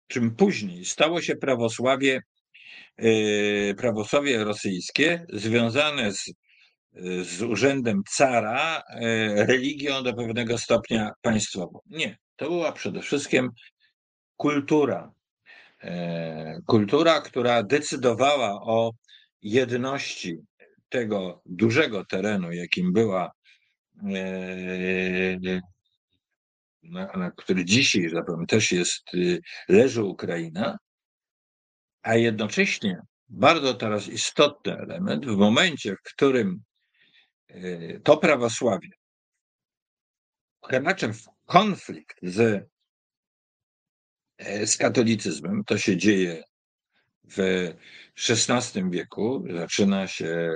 czym 0.08 0.36
później 0.36 0.86
stało 0.86 1.22
się 1.22 1.36
prawosławie, 1.36 2.22
prawosławie 3.78 4.44
rosyjskie, 4.44 5.26
związane 5.34 6.14
z, 6.14 6.32
z 7.22 7.42
urzędem 7.42 8.02
cara, 8.10 8.84
religią 9.36 10.04
do 10.04 10.14
pewnego 10.14 10.58
stopnia 10.58 11.12
państwową. 11.22 11.80
Nie, 11.86 12.18
to 12.36 12.46
była 12.50 12.72
przede 12.72 13.02
wszystkim 13.02 13.50
kultura, 14.36 15.12
E, 15.84 16.62
kultura, 16.66 17.22
która 17.22 17.64
decydowała 17.64 18.62
o 18.62 18.92
jedności 19.42 20.38
tego 20.90 21.42
dużego 21.46 22.06
terenu, 22.06 22.52
jakim 22.52 22.94
była, 22.94 23.26
e, 23.26 23.32
na, 26.84 27.12
na 27.18 27.32
który 27.32 27.66
dzisiaj, 27.66 28.10
że 28.10 28.24
powiem, 28.24 28.46
też 28.46 28.72
jest, 28.72 29.14
y, 29.14 29.42
leży 29.70 30.04
Ukraina, 30.04 30.78
a 32.02 32.16
jednocześnie 32.16 33.02
bardzo 33.30 33.74
teraz 33.74 34.08
istotny 34.08 34.78
element, 34.78 35.26
w 35.26 35.38
momencie, 35.38 35.96
w 35.96 36.02
którym 36.14 36.64
e, 37.48 38.00
to 38.00 38.18
prawosławie 38.18 38.90
wkracza 40.64 41.14
w 41.14 41.26
konflikt 41.46 42.18
z 42.22 42.68
E, 44.38 44.68
z 44.68 44.78
katolicyzmem. 44.78 45.64
To 45.64 45.78
się 45.78 45.98
dzieje 45.98 46.44
w 47.30 47.74
XVI 48.30 48.90
wieku. 48.90 49.44
Zaczyna 49.54 50.08
się 50.08 50.52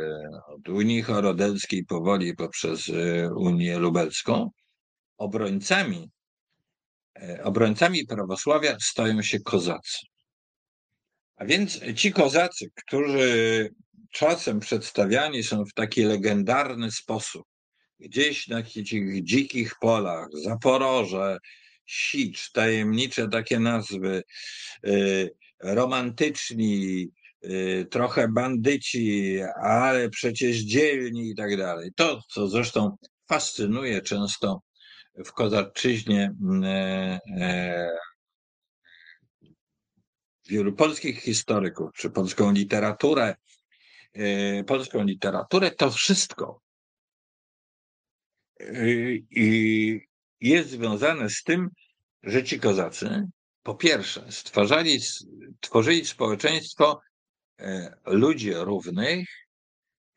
od 0.47 0.69
Unii 0.69 1.01
Chorodelskiej 1.01 1.85
powoli 1.85 2.35
poprzez 2.35 2.89
e, 2.89 3.33
Unię 3.33 3.77
Lubelską. 3.77 4.51
Obrońcami, 5.17 6.09
e, 7.21 7.43
obrońcami 7.43 8.05
prawosławia 8.05 8.77
stają 8.81 9.21
się 9.21 9.39
kozacy. 9.39 9.97
A 11.35 11.45
więc 11.45 11.79
ci 11.95 12.11
kozacy, 12.11 12.65
którzy 12.75 13.69
czasem 14.11 14.59
przedstawiani 14.59 15.43
są 15.43 15.65
w 15.65 15.73
taki 15.73 16.03
legendarny 16.03 16.91
sposób, 16.91 17.43
gdzieś 17.99 18.47
na 18.47 18.63
tych 18.63 19.23
dzikich 19.23 19.75
polach, 19.81 20.27
Zaporoże, 20.43 21.37
Sicz, 21.85 22.51
tajemnicze 22.51 23.27
takie 23.29 23.59
nazwy, 23.59 24.23
y, 24.87 25.29
romantyczni, 25.63 27.11
y, 27.43 27.87
trochę 27.91 28.27
bandyci, 28.27 29.39
ale 29.63 30.09
przecież 30.09 30.57
dzielni 30.57 31.29
i 31.29 31.35
tak 31.35 31.57
dalej. 31.57 31.91
To, 31.95 32.21
co 32.29 32.47
zresztą 32.47 32.97
fascynuje 33.27 34.01
często 34.01 34.61
w 35.25 35.31
Kozaczyźnie 35.31 36.35
mm, 36.41 36.63
e, 36.63 37.19
e, 37.41 37.89
wielu 40.49 40.73
polskich 40.73 41.21
historyków, 41.21 41.89
czy 41.95 42.09
polską 42.09 42.51
literaturę, 42.51 43.35
e, 44.13 44.63
polską 44.63 45.03
literaturę, 45.03 45.71
to 45.71 45.91
wszystko 45.91 46.61
i 49.31 50.01
jest 50.41 50.69
związane 50.69 51.29
z 51.29 51.43
tym, 51.43 51.69
że 52.23 52.43
ci 52.43 52.59
kozacy 52.59 53.27
po 53.63 53.75
pierwsze 53.75 54.31
stwarzali, 54.31 54.99
tworzyli 55.59 56.05
społeczeństwo 56.05 57.01
e, 57.59 57.95
ludzi 58.05 58.53
równych, 58.53 59.29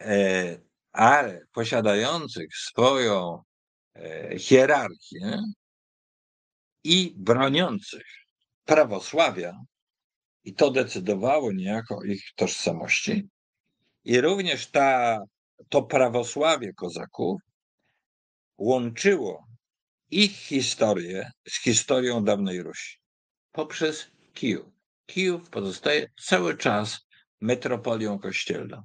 e, 0.00 0.58
ale 0.92 1.46
posiadających 1.52 2.56
swoją 2.56 3.42
e, 3.94 4.38
hierarchię 4.38 5.40
i 6.84 7.14
broniących 7.16 8.06
prawosławia, 8.64 9.52
i 10.44 10.54
to 10.54 10.70
decydowało 10.70 11.52
niejako 11.52 11.98
o 11.98 12.02
ich 12.02 12.22
tożsamości. 12.36 13.28
I 14.04 14.20
również 14.20 14.70
ta, 14.70 15.18
to 15.68 15.82
prawosławie 15.82 16.72
kozaków 16.72 17.40
łączyło 18.58 19.46
ich 20.10 20.32
historię 20.32 21.30
z 21.48 21.62
historią 21.62 22.24
dawnej 22.24 22.62
Rusi 22.62 23.03
poprzez 23.54 24.10
Kijów. 24.34 24.66
Kijów 25.06 25.50
pozostaje 25.50 26.10
cały 26.20 26.56
czas 26.56 27.06
metropolią 27.40 28.18
kościelną. 28.18 28.82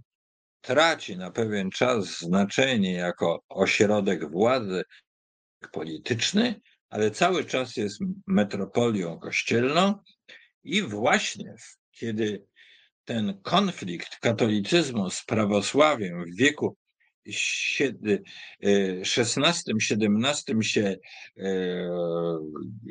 Traci 0.61 1.17
na 1.17 1.31
pewien 1.31 1.69
czas 1.71 2.19
znaczenie 2.19 2.93
jako 2.93 3.43
ośrodek 3.49 4.31
władzy 4.31 4.83
polityczny, 5.71 6.61
ale 6.89 7.11
cały 7.11 7.45
czas 7.45 7.77
jest 7.77 7.99
metropolią 8.27 9.19
kościelną 9.19 9.93
i 10.63 10.81
właśnie 10.81 11.55
kiedy 11.91 12.45
ten 13.05 13.41
konflikt 13.41 14.19
katolicyzmu 14.19 15.09
z 15.09 15.25
prawosławiem 15.25 16.25
w 16.25 16.35
wieku 16.37 16.77
XVI-XVII 19.17 20.63
się 20.63 20.97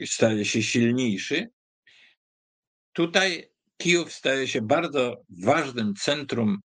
staje 0.06 0.44
się 0.44 0.62
silniejszy, 0.62 1.50
tutaj 2.98 3.48
Kijów 3.76 4.12
staje 4.12 4.48
się 4.48 4.62
bardzo 4.62 5.22
ważnym 5.28 5.94
centrum 5.94 6.58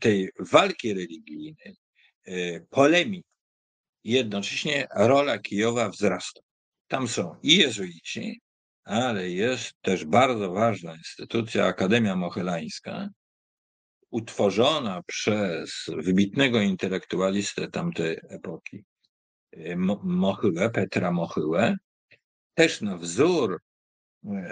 tej 0.00 0.30
walki 0.40 0.94
religijnej, 0.94 1.76
polemiki. 2.70 3.28
Jednocześnie 4.04 4.86
rola 4.96 5.38
Kijowa 5.38 5.88
wzrasta. 5.88 6.40
Tam 6.88 7.08
są 7.08 7.36
i 7.42 7.56
jezuici, 7.56 8.40
ale 8.84 9.30
jest 9.30 9.72
też 9.82 10.04
bardzo 10.04 10.52
ważna 10.52 10.96
instytucja, 10.96 11.66
Akademia 11.66 12.16
Mohylańska, 12.16 13.08
utworzona 14.10 15.02
przez 15.06 15.84
wybitnego 15.96 16.60
intelektualistę 16.60 17.70
tamtej 17.70 18.18
epoki, 18.28 18.84
Mochyłę, 20.02 20.70
Petra 20.70 21.12
Mochyłę, 21.12 21.76
też 22.54 22.80
na 22.80 22.96
wzór, 22.96 23.60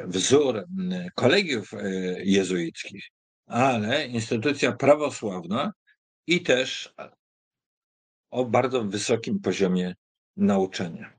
wzór 0.06 0.64
kolegiów 1.14 1.74
e, 1.74 1.80
jezuickich, 2.24 3.08
ale 3.46 4.06
instytucja 4.06 4.72
prawosławna 4.72 5.72
i 6.26 6.42
też 6.42 6.94
o 8.30 8.44
bardzo 8.44 8.84
wysokim 8.84 9.40
poziomie 9.40 9.94
nauczania. 10.36 11.12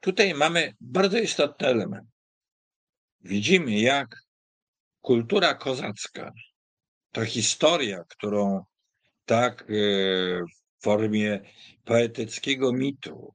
Tutaj 0.00 0.34
mamy 0.34 0.74
bardzo 0.80 1.18
istotny 1.18 1.66
element. 1.66 2.08
Widzimy, 3.20 3.80
jak 3.80 4.22
kultura 5.00 5.54
kozacka, 5.54 6.32
to 7.12 7.24
historia, 7.24 8.04
którą 8.08 8.64
tak 9.24 9.62
e, 9.62 9.64
w 10.44 10.82
formie 10.82 11.40
poetyckiego 11.84 12.72
mitu, 12.72 13.34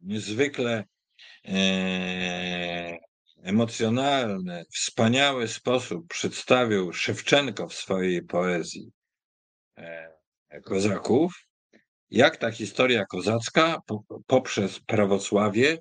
niezwykle 0.00 0.72
e, 0.78 0.84
emocjonalny, 3.42 4.64
wspaniały 4.72 5.48
sposób 5.48 6.08
przedstawił 6.08 6.92
Szewczenko 6.92 7.68
w 7.68 7.74
swojej 7.74 8.22
poezji 8.22 8.92
e, 9.76 10.14
kozaków, 10.64 11.34
jak 12.10 12.36
ta 12.36 12.50
historia 12.50 13.04
kozacka 13.06 13.80
poprzez 14.26 14.80
prawosławie 14.80 15.78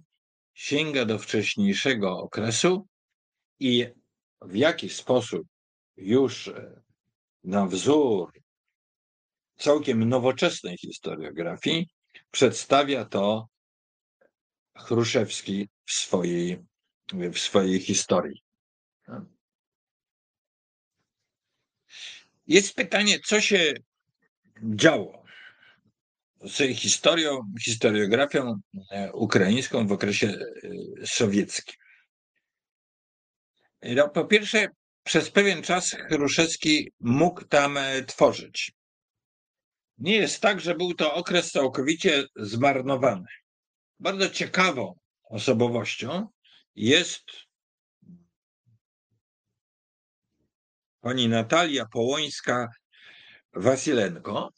sięga 0.54 1.06
do 1.06 1.20
wcześniejszego 1.20 2.18
okresu 2.18 2.88
i 3.60 3.88
w 4.42 4.56
jaki 4.56 4.90
sposób 4.90 5.48
już 5.98 6.48
e, 6.48 6.82
na 7.44 7.66
wzór 7.66 8.32
całkiem 9.58 10.10
nowoczesnej 10.10 10.78
historiografii 10.78 11.88
przedstawia 12.32 13.06
to 13.06 13.48
Chruszewski 14.78 15.70
w 15.86 15.92
swojej, 15.92 16.64
w 17.14 17.40
swojej 17.40 17.80
historii. 17.80 18.44
Jest 22.48 22.76
pytanie, 22.76 23.20
co 23.20 23.42
się 23.42 23.74
działo 24.64 25.24
z 26.44 26.78
historią, 26.78 27.40
historiografią 27.66 28.60
e, 28.92 29.12
ukraińską 29.12 29.88
w 29.88 29.92
okresie 29.92 30.28
e, 30.28 31.08
sowieckim. 31.08 31.76
No, 33.82 34.10
po 34.10 34.26
pierwsze, 34.26 34.68
przez 35.04 35.32
pewien 35.32 35.62
czas 35.62 35.96
Chruszewski 36.10 36.92
mógł 37.00 37.46
tam 37.46 37.78
e, 37.78 38.04
tworzyć. 38.04 38.72
Nie 39.98 40.16
jest 40.16 40.42
tak, 40.42 40.62
że 40.62 40.76
był 40.76 40.94
to 40.94 41.14
okres 41.14 41.52
całkowicie 41.52 42.24
zmarnowany. 42.36 43.26
Bardzo 44.04 44.30
ciekawą 44.30 45.00
osobowością 45.24 46.28
jest 46.76 47.24
pani 51.02 51.30
Natalia 51.30 51.86
Połońska-Wasilenko, 51.86 54.50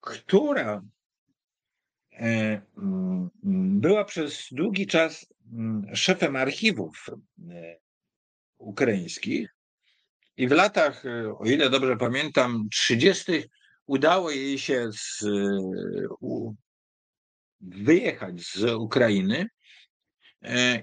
która 0.00 0.82
e, 2.12 2.62
mm, 2.76 3.30
była 3.80 4.04
przez 4.04 4.46
długi 4.52 4.86
czas 4.86 5.26
mm, 5.52 5.96
szefem 5.96 6.36
archiwów 6.36 7.06
e, 7.50 7.78
ukraińskich 8.58 9.54
i 10.36 10.48
w 10.48 10.52
latach, 10.52 11.06
e, 11.06 11.38
o 11.38 11.44
ile 11.44 11.70
dobrze 11.70 11.96
pamiętam, 11.96 12.68
30. 12.72 13.32
udało 13.86 14.30
jej 14.30 14.58
się 14.58 14.88
z, 14.92 15.24
wyjechać 17.66 18.40
z 18.40 18.74
Ukrainy 18.74 19.46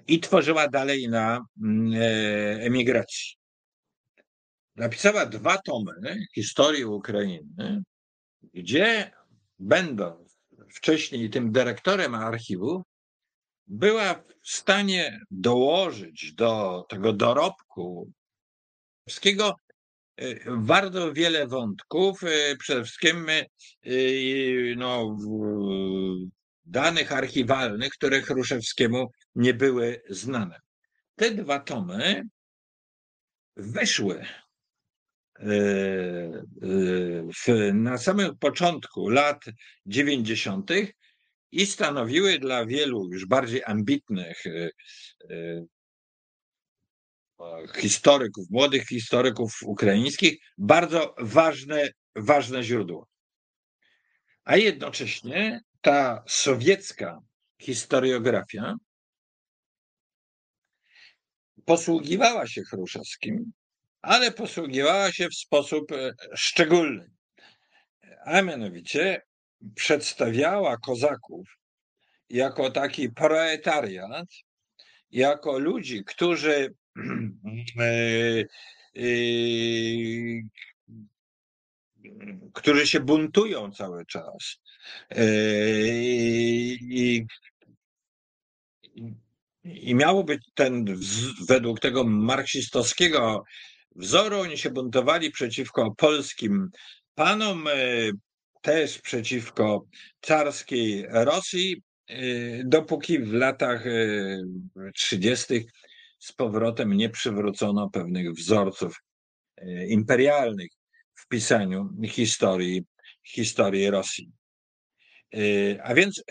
i 0.07 0.19
tworzyła 0.19 0.67
dalej 0.67 1.09
na 1.09 1.45
mm, 1.63 1.93
emigracji. 2.59 3.35
Napisała 4.75 5.25
dwa 5.25 5.57
tomy 5.57 6.25
historii 6.35 6.85
Ukrainy, 6.85 7.83
gdzie 8.53 9.11
będąc 9.59 10.39
wcześniej 10.69 11.29
tym 11.29 11.51
dyrektorem 11.51 12.15
archiwu, 12.15 12.83
była 13.67 14.13
w 14.13 14.49
stanie 14.49 15.19
dołożyć 15.31 16.33
do 16.33 16.85
tego 16.89 17.13
dorobku 17.13 18.11
wszystkiego 19.07 19.55
y, 20.21 20.43
bardzo 20.57 21.13
wiele 21.13 21.47
wątków, 21.47 22.21
przede 22.59 22.83
wszystkim 22.83 23.27
no, 24.75 25.17
danych 26.73 27.11
archiwalnych, 27.11 27.89
które 27.89 28.21
Chruszewskiemu 28.21 29.11
nie 29.35 29.53
były 29.53 30.01
znane. 30.09 30.59
Te 31.15 31.31
dwa 31.31 31.59
tomy 31.59 32.23
wyszły 33.55 34.25
w, 37.45 37.71
na 37.73 37.97
samym 37.97 38.37
początku 38.37 39.09
lat 39.09 39.45
90. 39.85 40.71
i 41.51 41.65
stanowiły 41.65 42.39
dla 42.39 42.65
wielu 42.65 43.09
już 43.11 43.25
bardziej 43.25 43.63
ambitnych 43.65 44.45
e, 44.45 44.69
e, 45.29 45.65
historyków, 47.75 48.45
młodych 48.49 48.87
historyków 48.87 49.59
ukraińskich, 49.63 50.37
bardzo 50.57 51.15
ważne, 51.19 51.89
ważne 52.15 52.63
źródło. 52.63 53.07
A 54.43 54.57
jednocześnie 54.57 55.61
ta 55.83 56.23
sowiecka 56.27 57.19
historiografia 57.59 58.75
posługiwała 61.65 62.47
się 62.47 62.61
Chruszewskim 62.63 63.53
ale 64.03 64.31
posługiwała 64.31 65.11
się 65.11 65.29
w 65.29 65.35
sposób 65.35 65.91
e, 65.91 66.13
szczególny. 66.35 67.11
A 68.25 68.41
mianowicie 68.41 69.21
przedstawiała 69.75 70.77
kozaków 70.77 71.47
jako 72.29 72.71
taki 72.71 73.09
proletariat, 73.09 74.27
jako 75.11 75.59
ludzi, 75.59 76.03
którzy 76.05 76.73
e, 77.79 77.83
e, 78.95 79.03
którzy 82.53 82.87
się 82.87 82.99
buntują 82.99 83.71
cały 83.71 84.05
czas 84.05 84.57
i, 86.81 87.25
i 89.63 89.95
miało 89.95 90.23
być 90.23 90.41
ten 90.53 90.85
według 91.47 91.79
tego 91.79 92.03
marksistowskiego 92.03 93.43
wzoru. 93.95 94.39
Oni 94.39 94.57
się 94.57 94.69
buntowali 94.69 95.31
przeciwko 95.31 95.95
polskim 95.97 96.69
panom, 97.15 97.67
e, 97.67 97.71
też 98.61 98.99
przeciwko 98.99 99.85
carskiej 100.21 101.05
Rosji, 101.09 101.83
e, 102.07 102.15
dopóki 102.63 103.19
w 103.19 103.33
latach 103.33 103.83
30. 104.95 105.55
E, 105.55 105.59
z 106.19 106.31
powrotem 106.31 106.93
nie 106.93 107.09
przywrócono 107.09 107.89
pewnych 107.89 108.31
wzorców 108.31 109.03
imperialnych 109.87 110.69
w 111.15 111.27
pisaniu 111.27 111.89
historii, 112.07 112.83
historii 113.23 113.89
Rosji. 113.89 114.31
A 115.83 115.93
więc 115.93 116.23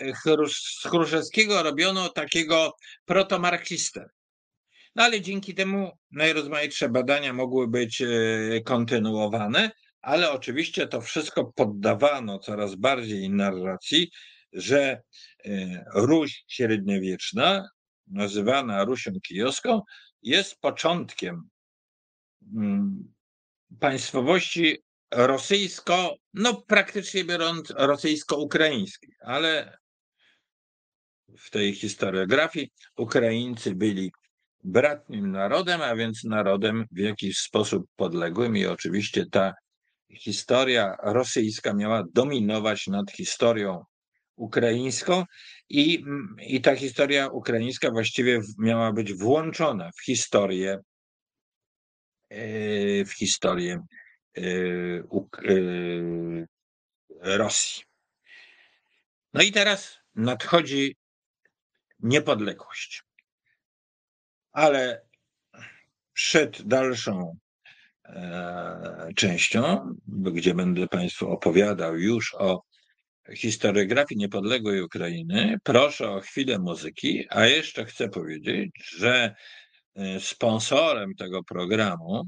z 0.81 0.87
Chruszewskiego 0.87 1.63
robiono 1.63 2.09
takiego 2.09 2.71
protomarksistę. 3.05 4.09
No 4.95 5.03
ale 5.03 5.21
dzięki 5.21 5.55
temu 5.55 5.91
najrozmaitsze 6.11 6.89
badania 6.89 7.33
mogły 7.33 7.67
być 7.67 8.01
e, 8.01 8.07
kontynuowane, 8.65 9.71
ale 10.01 10.31
oczywiście 10.31 10.87
to 10.87 11.01
wszystko 11.01 11.51
poddawano 11.55 12.39
coraz 12.39 12.75
bardziej 12.75 13.29
narracji, 13.29 14.11
że 14.53 15.01
e, 15.45 15.85
Ruś 15.95 16.43
średniowieczna, 16.47 17.69
nazywana 18.07 18.85
Rusią 18.85 19.11
Kijowską, 19.27 19.81
jest 20.21 20.59
początkiem 20.59 21.49
mm, 22.55 23.13
państwowości 23.79 24.77
rosyjsko, 25.15 26.15
no 26.33 26.61
praktycznie 26.67 27.23
biorąc 27.23 27.73
rosyjsko-ukraińskiej, 27.77 29.15
ale 29.19 29.77
w 31.37 31.49
tej 31.49 31.75
historiografii 31.75 32.71
Ukraińcy 32.97 33.75
byli 33.75 34.11
bratnim 34.63 35.31
narodem, 35.31 35.81
a 35.81 35.95
więc 35.95 36.23
narodem 36.23 36.85
w 36.91 36.97
jakiś 36.97 37.37
sposób 37.37 37.85
podległym 37.95 38.57
i 38.57 38.65
oczywiście 38.65 39.25
ta 39.31 39.53
historia 40.19 40.95
rosyjska 41.03 41.73
miała 41.73 42.03
dominować 42.13 42.87
nad 42.87 43.11
historią 43.11 43.83
ukraińską 44.35 45.23
i, 45.69 46.03
i 46.39 46.61
ta 46.61 46.75
historia 46.75 47.27
ukraińska 47.27 47.91
właściwie 47.91 48.41
miała 48.59 48.91
być 48.91 49.13
włączona 49.13 49.89
w 49.97 50.05
historię 50.05 50.79
e, 52.29 53.05
w 53.05 53.11
historię 53.13 53.79
Rosji. 57.21 57.83
No 59.33 59.41
i 59.41 59.51
teraz 59.51 59.99
nadchodzi 60.15 60.95
niepodległość. 61.99 63.03
Ale 64.51 65.05
przed 66.13 66.61
dalszą 66.61 67.37
e, 68.05 69.09
częścią, 69.15 69.93
gdzie 70.07 70.53
będę 70.53 70.87
Państwu 70.87 71.29
opowiadał 71.29 71.97
już 71.97 72.35
o 72.35 72.63
historiografii 73.35 74.19
niepodległej 74.19 74.81
Ukrainy, 74.81 75.57
proszę 75.63 76.09
o 76.09 76.19
chwilę 76.19 76.59
muzyki, 76.59 77.25
a 77.29 77.45
jeszcze 77.45 77.85
chcę 77.85 78.09
powiedzieć, 78.09 78.71
że 78.97 79.35
e, 79.95 80.19
sponsorem 80.19 81.15
tego 81.15 81.43
programu 81.43 82.23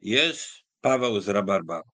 jest 0.00 0.67
Paweł 0.88 1.20
z 1.20 1.28
Rabarbaru. 1.28 1.90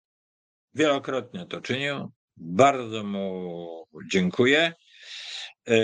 Wielokrotnie 0.75 1.47
to 1.47 1.61
czynił. 1.61 2.13
Bardzo 2.37 3.05
mu 3.05 3.85
dziękuję. 4.13 4.73
E, 5.69 5.77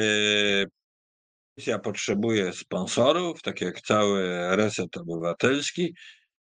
ja 1.66 1.78
potrzebuję 1.78 2.52
sponsorów, 2.52 3.42
tak 3.42 3.60
jak 3.60 3.80
cały 3.80 4.22
reset 4.56 4.96
obywatelski, 4.96 5.94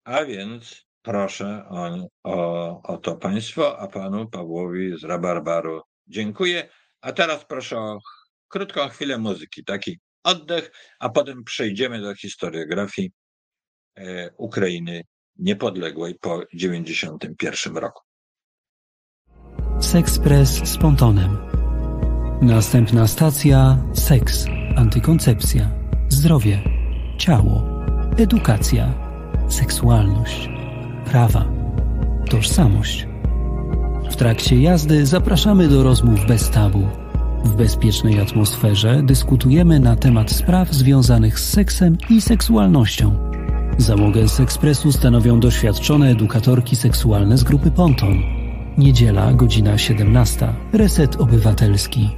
a 0.05 0.25
więc 0.25 0.85
proszę 1.03 1.65
o, 1.71 2.09
o, 2.23 2.83
o 2.83 2.97
to 2.97 3.17
państwo, 3.17 3.79
a 3.79 3.89
panu 3.89 4.31
Pawłowi 4.31 4.99
z 4.99 5.05
Rabarbaru 5.05 5.83
dziękuję. 6.07 6.69
A 7.01 7.13
teraz 7.13 7.45
proszę 7.45 7.79
o 7.79 7.99
krótką 8.49 8.89
chwilę 8.89 9.19
muzyki, 9.19 9.65
taki 9.65 9.99
oddech, 10.25 10.73
a 10.99 11.09
potem 11.09 11.45
przejdziemy 11.45 12.01
do 12.01 12.15
historiografii 12.15 13.11
e, 13.97 14.31
Ukrainy 14.37 15.03
niepodległej 15.39 16.15
po 16.21 16.39
1991 16.51 17.77
roku. 17.77 18.03
Sekspres 19.81 20.69
z 20.69 20.79
Pontonem. 20.79 21.37
Następna 22.43 23.07
stacja 23.07 23.79
seks 23.95 24.47
antykoncepcja, 24.77 25.71
zdrowie, 26.09 26.63
ciało, 27.19 27.63
edukacja, 28.17 28.95
seksualność, 29.49 30.49
prawa, 31.05 31.53
tożsamość. 32.31 33.07
W 34.11 34.17
trakcie 34.17 34.57
jazdy 34.57 35.07
zapraszamy 35.07 35.69
do 35.69 35.83
rozmów 35.83 36.27
bez 36.27 36.51
tabu. 36.51 36.89
W 37.45 37.57
bezpiecznej 37.57 38.21
atmosferze 38.21 39.03
dyskutujemy 39.03 39.81
na 39.81 39.97
temat 39.97 40.31
spraw 40.31 40.73
związanych 40.73 41.41
z 41.41 41.51
seksem 41.51 41.97
i 42.11 42.21
seksualnością. 42.21 43.32
Załogę 43.79 44.29
z 44.29 44.41
ekspresu 44.41 44.93
stanowią 44.93 45.41
doświadczone 45.41 46.11
edukatorki 46.11 46.77
seksualne 46.77 47.39
z 47.39 47.45
grupy 47.45 47.71
Ponton. 47.71 48.23
Niedziela, 48.79 49.33
godzina 49.33 49.79
17. 49.79 50.55
Reset 50.73 51.17
Obywatelski. 51.21 52.11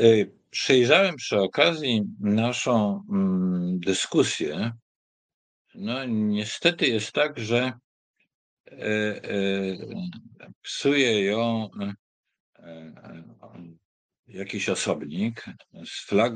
E, 0.00 0.04
przejrzałem 0.50 1.16
przy 1.16 1.40
okazji 1.40 2.04
naszą 2.20 3.04
mm, 3.10 3.80
dyskusję. 3.80 4.72
No, 5.74 6.04
niestety 6.04 6.86
jest 6.86 7.12
tak, 7.12 7.38
że 7.38 7.72
psuje 10.62 11.24
ją 11.24 11.68
jakiś 14.26 14.68
osobnik 14.68 15.44
z 15.84 16.06
flag, 16.06 16.32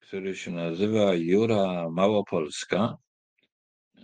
który 0.00 0.36
się 0.36 0.50
nazywa 0.50 1.14
Jura 1.14 1.90
Małopolska. 1.90 2.96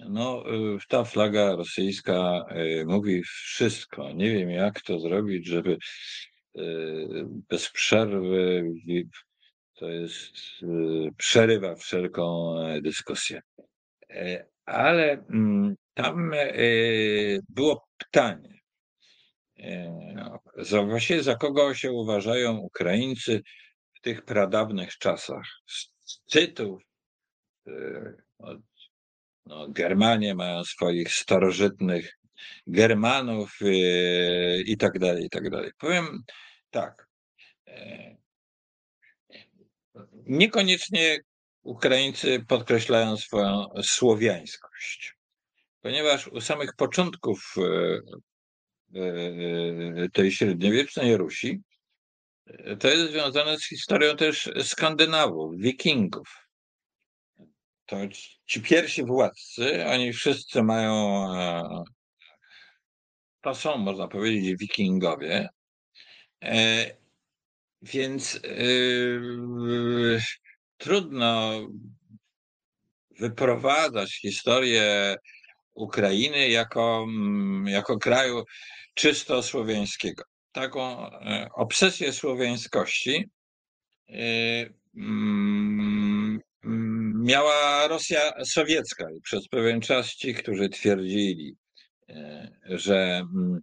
No, 0.09 0.44
ta 0.88 1.05
flaga 1.05 1.57
rosyjska 1.57 2.44
mówi 2.87 3.23
wszystko. 3.23 4.12
Nie 4.12 4.33
wiem, 4.33 4.51
jak 4.51 4.81
to 4.81 5.01
zrobić, 5.01 5.47
żeby 5.47 5.79
Y, 6.59 7.27
bez 7.49 7.70
przerwy, 7.70 8.64
to 9.75 9.88
jest, 9.88 10.37
y, 10.62 11.11
przerywa 11.16 11.75
wszelką 11.75 12.59
e, 12.61 12.81
dyskusję. 12.81 13.42
E, 14.11 14.47
ale 14.64 15.12
mm, 15.12 15.77
tam 15.94 16.35
e, 16.35 16.46
było 17.48 17.88
pytanie, 17.98 18.54
za, 20.59 20.83
właściwie 20.83 21.22
za 21.22 21.35
kogo 21.35 21.74
się 21.74 21.92
uważają 21.92 22.57
Ukraińcy 22.57 23.42
w 23.94 24.00
tych 24.00 24.24
pradawnych 24.24 24.98
czasach. 24.98 25.46
Z 25.66 25.90
cytów, 26.26 26.83
no, 29.46 29.68
Germanie 29.68 30.35
mają 30.35 30.64
swoich 30.64 31.12
starożytnych 31.12 32.18
Germanów 32.66 33.59
i 34.66 34.76
tak 34.78 34.98
dalej, 34.98 35.24
i 35.24 35.30
tak 35.30 35.50
dalej. 35.50 35.70
Powiem 35.78 36.22
tak. 36.70 37.09
E, 37.66 38.16
niekoniecznie 40.26 41.18
Ukraińcy 41.62 42.44
podkreślają 42.48 43.16
swoją 43.16 43.66
słowiańskość, 43.83 45.14
ponieważ 45.85 46.29
u 46.29 46.40
samych 46.40 46.77
początków 46.77 47.55
e, 47.59 48.01
e, 49.01 50.09
tej 50.12 50.33
średniowiecznej 50.33 51.16
Rusi 51.16 51.61
to 52.81 52.88
jest 52.88 53.11
związane 53.11 53.59
z 53.59 53.68
historią 53.68 54.16
też 54.16 54.51
Skandynawów, 54.62 55.57
Wikingów. 55.57 56.49
To 57.87 57.97
ci 58.47 58.62
pierwsi 58.62 59.05
władcy, 59.05 59.87
oni 59.87 60.12
wszyscy 60.12 60.62
mają, 60.62 61.27
to 63.40 63.55
są, 63.55 63.79
można 63.79 64.09
powiedzieć, 64.09 64.57
Wikingowie, 64.59 65.49
E, 66.44 66.90
więc 67.83 68.35
yy, 68.35 70.20
trudno 70.77 71.61
wyprowadzać 73.18 74.20
historię 74.20 75.16
Ukrainy 75.74 76.48
jako, 76.48 77.04
mm, 77.08 77.66
jako 77.66 77.98
kraju 77.98 78.44
czysto 78.94 79.42
słowiańskiego. 79.42 80.22
Taką 80.52 81.10
e, 81.10 81.48
obsesję 81.54 82.12
słowiańskości 82.12 83.24
e, 84.08 84.14
mm, 84.96 86.40
miała 87.24 87.88
Rosja 87.88 88.44
sowiecka 88.44 89.10
i 89.10 89.20
przez 89.20 89.48
pewien 89.48 89.80
czas 89.80 90.06
ci, 90.06 90.34
którzy 90.34 90.68
twierdzili, 90.68 91.56
E, 92.08 92.50
że 92.64 93.22
mm, 93.34 93.60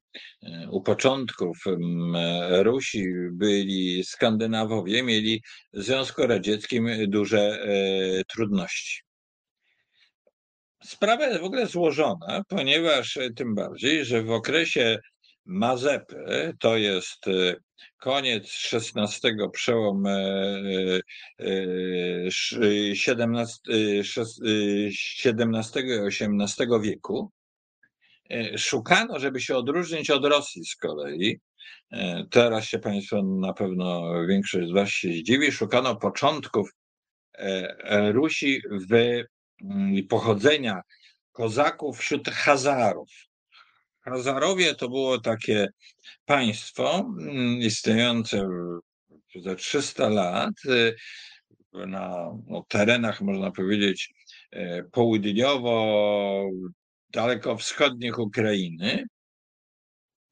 u 0.71 0.81
początków 0.81 1.57
mm, 1.67 2.15
Rusi 2.63 3.05
byli 3.31 4.03
Skandynawowie, 4.03 5.03
mieli 5.03 5.41
w 5.73 5.83
Związku 5.83 6.27
Radzieckim 6.27 6.89
duże 7.07 7.65
trudności. 8.27 9.01
Sprawa 10.83 11.27
jest 11.27 11.41
w 11.41 11.43
ogóle 11.43 11.67
złożona, 11.67 12.43
ponieważ 12.47 13.19
tym 13.35 13.55
bardziej, 13.55 14.05
że 14.05 14.23
w 14.23 14.31
okresie 14.31 14.99
Mazepy, 15.45 16.53
to 16.59 16.77
jest 16.77 17.25
koniec 17.97 18.69
XVI, 18.73 19.29
przełom 19.53 20.03
XVII 25.39 25.81
i 25.81 26.01
XVIII 26.07 26.81
wieku, 26.81 27.31
E, 28.31 28.57
szukano, 28.57 29.19
żeby 29.19 29.41
się 29.41 29.55
odróżnić 29.55 30.09
od 30.09 30.25
Rosji 30.25 30.65
z 30.65 30.75
kolei. 30.75 31.39
E, 31.91 32.25
teraz 32.29 32.65
się 32.65 32.79
Państwo 32.79 33.23
na 33.23 33.53
pewno 33.53 34.13
większość 34.27 34.69
z 34.69 34.71
Was 34.71 34.89
się 34.89 35.13
zdziwi. 35.13 35.51
Szukano 35.51 35.95
początków 35.95 36.69
e, 37.37 38.11
Rusi 38.11 38.61
w 38.89 39.17
pochodzenia 40.09 40.81
kozaków 41.31 41.99
wśród 41.99 42.29
Hazarów. 42.29 43.09
Hazarowie 44.01 44.75
to 44.75 44.89
było 44.89 45.19
takie 45.19 45.67
państwo 46.25 47.13
mm, 47.19 47.59
istniejące 47.59 48.47
za 49.35 49.55
300 49.55 50.09
lat 50.09 50.53
y, 50.65 50.95
na 51.73 52.31
no, 52.47 52.65
terenach, 52.67 53.21
można 53.21 53.51
powiedzieć, 53.51 54.13
e, 54.51 54.83
południowo, 54.83 56.49
dalekowschodnich 57.09 58.19
Ukrainy, 58.19 59.05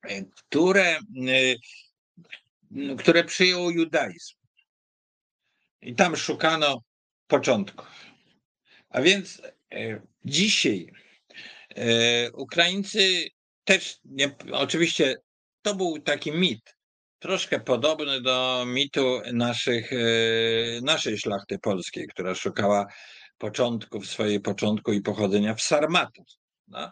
e, 0.04 0.26
które, 0.26 1.00
y, 1.00 2.96
które 2.98 3.24
przyjęło 3.24 3.70
judaizm. 3.70 4.36
I 5.82 5.96
tam 5.96 6.16
szukano 6.16 6.82
początków. 7.28 8.09
A 8.90 9.02
więc 9.02 9.42
e, 9.72 10.02
dzisiaj 10.26 10.94
Ukraińcy 12.34 13.30
też, 13.64 14.00
nie, 14.06 14.36
oczywiście 14.52 15.16
to 15.62 15.76
był 15.76 16.00
taki 16.00 16.32
mit, 16.32 16.76
troszkę 17.20 17.60
podobny 17.60 18.22
do 18.22 18.64
mitu 18.68 19.22
naszych, 19.34 19.94
e, 19.94 19.98
naszej 20.82 21.18
szlachty 21.18 21.60
polskiej, 21.60 22.08
która 22.08 22.36
szukała 22.36 22.86
początków 23.38 24.08
swojej 24.08 24.40
początku 24.40 24.94
i 24.94 25.02
pochodzenia 25.02 25.56
w 25.56 25.62
Sarmatach. 25.62 26.26
No. 26.68 26.92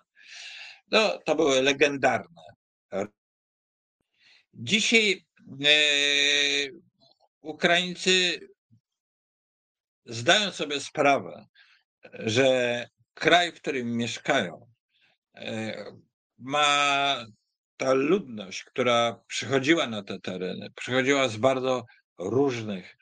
no 0.92 1.20
to 1.26 1.36
były 1.36 1.62
legendarne. 1.62 2.42
Dzisiaj 4.54 5.26
e, 5.66 5.70
Ukraińcy 7.42 8.40
zdają 10.06 10.52
sobie 10.52 10.80
sprawę, 10.80 11.46
że 12.14 12.88
kraj, 13.14 13.52
w 13.52 13.62
którym 13.62 13.98
mieszkają, 13.98 14.68
e, 15.36 15.86
ma 16.38 17.26
ta 17.78 17.94
ludność, 17.94 18.64
która 18.64 19.24
przychodziła 19.28 19.88
na 19.88 20.04
te 20.04 20.20
tereny, 20.20 20.70
przychodziła 20.76 21.28
z 21.28 21.38
bardzo 21.38 21.86
różnych, 22.20 22.98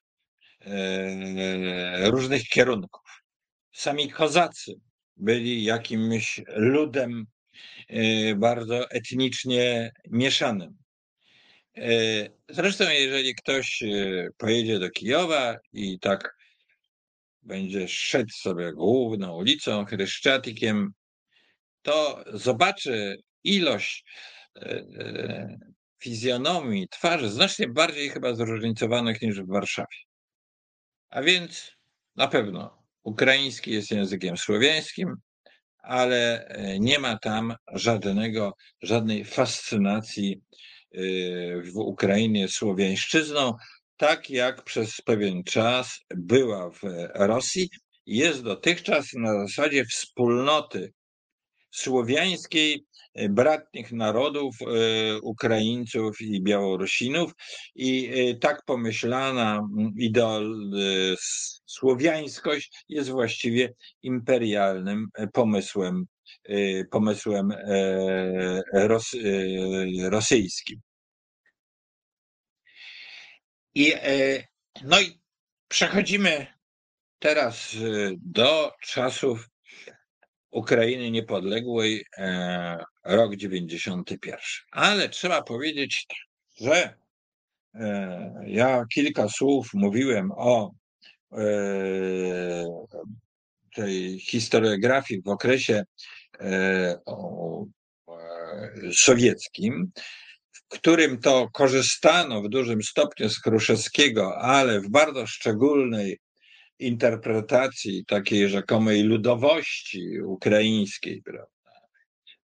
e, 0.62 2.10
różnych 2.10 2.44
kierunków. 2.44 3.24
Sami 3.74 4.10
kozacy 4.12 4.74
byli 5.18 5.64
jakimś 5.64 6.42
ludem 6.48 7.26
e, 7.88 8.36
bardzo 8.36 8.90
etnicznie 8.90 9.92
mieszanym. 10.12 10.78
Zresztą, 12.50 12.90
jeżeli 12.90 13.36
ktoś 13.36 13.84
pojedzie 14.38 14.80
do 14.80 14.90
Kijowa 14.90 15.58
i 15.74 16.00
tak 16.00 16.36
będzie 17.46 17.88
szedł 17.88 18.32
sobie 18.34 18.74
główną 18.74 19.38
ulicą, 19.38 19.86
Chryszczatikiem, 19.86 20.94
to 21.82 22.24
zobaczy 22.34 23.18
ilość 23.44 24.06
e, 24.56 24.62
e, 24.62 25.60
fizjonomii, 26.00 26.88
twarzy 26.90 27.30
znacznie 27.30 27.68
bardziej 27.68 28.10
chyba 28.10 28.34
zróżnicowanych 28.34 29.22
niż 29.22 29.42
w 29.42 29.48
Warszawie. 29.48 29.98
A 31.10 31.22
więc 31.22 31.72
na 32.16 32.28
pewno 32.28 32.84
ukraiński 33.04 33.72
jest 33.72 33.92
językiem 33.92 34.38
słowiańskim, 34.38 35.16
ale 35.78 36.48
e, 36.48 36.80
nie 36.80 37.00
ma 37.00 37.18
tam 37.18 37.56
żadnego, 37.74 38.54
żadnej 38.82 39.26
fascynacji 39.26 40.42
w 41.74 41.78
Ukrainie 41.78 42.48
słowiańszczyzną, 42.48 43.54
tak 43.98 44.30
jak 44.30 44.64
przez 44.64 45.02
pewien 45.02 45.44
czas 45.44 46.00
była 46.16 46.70
w 46.72 46.82
Rosji. 47.16 47.70
Jest 48.06 48.44
dotychczas 48.44 49.14
na 49.14 49.48
zasadzie 49.48 49.86
wspólnoty 49.86 50.94
słowiańskiej 51.76 52.86
e, 53.14 53.30
bratnich 53.30 53.92
narodów, 53.92 54.56
e, 54.62 55.20
Ukraińców 55.22 56.22
i 56.22 56.42
Białorusinów. 56.44 57.32
I 57.76 58.10
e, 58.14 58.36
tak 58.40 58.62
pomyślana 58.66 59.68
ideol, 60.00 60.72
słowiańskość 61.66 62.84
jest 62.90 63.10
właściwie 63.10 63.74
imperialnym 64.04 65.08
pomysłem, 65.34 66.06
pomysłem 66.92 67.50
ros, 68.74 69.16
rosyjskim. 70.10 70.80
I, 73.76 73.94
no 74.84 75.02
i 75.02 75.20
przechodzimy 75.68 76.48
teraz 77.20 77.76
do 78.18 78.72
czasów 78.82 79.50
Ukrainy 80.56 81.12
niepodległej 81.12 82.06
e, 82.18 82.84
rok 83.04 83.36
91. 83.36 84.40
Ale 84.72 85.10
trzeba 85.10 85.42
powiedzieć, 85.44 86.08
że 86.62 86.94
e, 87.74 88.44
ja 88.48 88.86
kilka 88.94 89.30
słów 89.30 89.70
mówiłem 89.74 90.32
o 90.32 90.72
e, 91.32 91.46
tej 93.76 94.20
historiografii 94.20 95.22
w 95.22 95.28
okresie 95.28 95.84
sowieckim, 98.94 99.92
którym 100.76 101.18
to 101.18 101.50
korzystano 101.54 102.42
w 102.42 102.50
dużym 102.50 102.84
stopniu 102.84 103.30
z 103.30 103.40
Kruszewskiego, 103.40 104.38
ale 104.38 104.82
w 104.82 104.90
bardzo 104.90 105.28
szczególnej 105.28 106.20
interpretacji 106.80 108.06
takiej 108.06 108.50
rzekomej 108.50 109.04
ludowości 109.04 110.22
ukraińskiej, 110.22 111.22
prawda? 111.22 111.56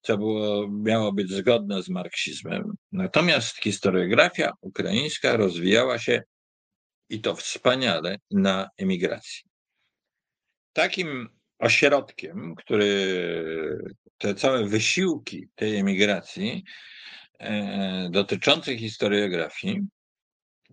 co 0.01 0.17
było, 0.17 0.67
miało 0.71 1.13
być 1.13 1.31
zgodne 1.31 1.83
z 1.83 1.89
marksizmem. 1.89 2.73
Natomiast 2.91 3.57
historiografia 3.57 4.51
ukraińska 4.61 5.37
rozwijała 5.37 5.99
się 5.99 6.23
i 7.09 7.21
to 7.21 7.35
wspaniale 7.35 8.17
na 8.31 8.69
emigracji. 8.77 9.43
Takim 10.73 11.29
ośrodkiem, 11.59 12.55
który 12.57 13.17
te 14.17 14.35
całe 14.35 14.65
wysiłki 14.65 15.47
tej 15.55 15.75
emigracji 15.75 16.63
e, 17.41 18.09
dotyczące 18.11 18.77
historiografii 18.77 19.81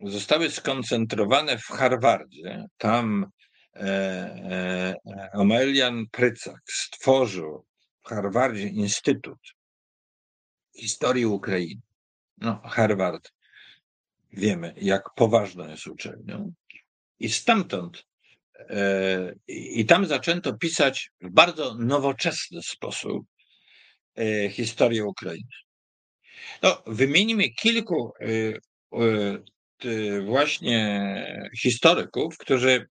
zostały 0.02 0.50
skoncentrowane 0.50 1.58
w 1.58 1.66
Harvardzie. 1.66 2.64
Tam 2.78 3.26
Omelian 5.32 6.04
Prycak 6.10 6.60
stworzył 6.66 7.64
w 8.04 8.08
Harvardzie 8.08 8.68
Instytut 8.68 9.38
Historii 10.78 11.26
Ukrainy. 11.26 11.80
No, 12.38 12.60
Harvard 12.64 13.32
wiemy, 14.32 14.74
jak 14.76 15.02
poważną 15.14 15.68
jest 15.68 15.86
uczelnią. 15.86 16.52
I 17.18 17.28
stamtąd 17.28 18.04
e, 18.58 19.34
i 19.48 19.86
tam 19.86 20.06
zaczęto 20.06 20.56
pisać 20.56 21.10
w 21.20 21.30
bardzo 21.30 21.74
nowoczesny 21.74 22.62
sposób 22.62 23.26
e, 24.18 24.50
historię 24.50 25.04
Ukrainy. 25.04 25.48
No, 26.62 26.82
wymienimy 26.86 27.50
kilku 27.50 28.12
e, 29.84 30.20
właśnie 30.26 31.50
historyków, 31.60 32.38
którzy 32.38 32.86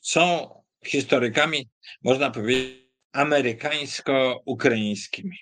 są 0.00 0.48
historykami, 0.86 1.68
można 2.02 2.30
powiedzieć, 2.30 2.86
amerykańsko-ukraińskimi. 3.12 5.36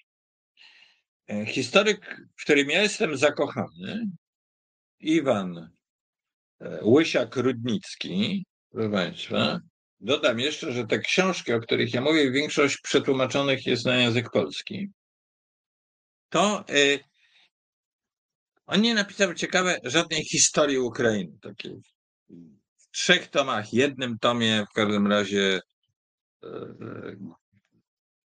E, 1.30 1.46
historyk, 1.46 2.20
w 2.36 2.42
którym 2.42 2.70
ja 2.70 2.82
jestem 2.82 3.16
zakochany, 3.16 4.06
Iwan 5.00 5.70
e, 6.60 6.80
Łysiak-Rudnicki, 6.82 8.42
proszę 8.70 8.90
Państwa, 8.90 9.60
dodam 10.00 10.40
jeszcze, 10.40 10.72
że 10.72 10.86
te 10.86 10.98
książki, 10.98 11.52
o 11.52 11.60
których 11.60 11.94
ja 11.94 12.00
mówię, 12.00 12.30
większość 12.30 12.78
przetłumaczonych 12.82 13.66
jest 13.66 13.84
na 13.84 13.96
język 13.96 14.30
polski, 14.30 14.88
to 16.34 16.64
y, 16.70 17.00
on 18.66 18.80
nie 18.80 18.94
napisał 18.94 19.34
ciekawe 19.34 19.80
żadnej 19.84 20.24
historii 20.24 20.78
Ukrainy, 20.78 21.38
takiej 21.42 21.80
trzech 22.90 23.28
tomach, 23.28 23.72
jednym 23.72 24.18
tomie 24.18 24.64
w 24.70 24.74
każdym 24.74 25.06
razie 25.06 25.60
e, 26.44 26.48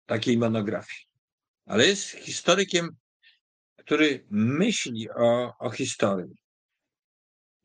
takiej 0.06 0.38
monografii. 0.38 1.06
Ale 1.66 1.86
jest 1.86 2.10
historykiem, 2.10 2.88
który 3.76 4.26
myśli 4.30 5.08
o, 5.10 5.52
o 5.58 5.70
historii. 5.70 6.34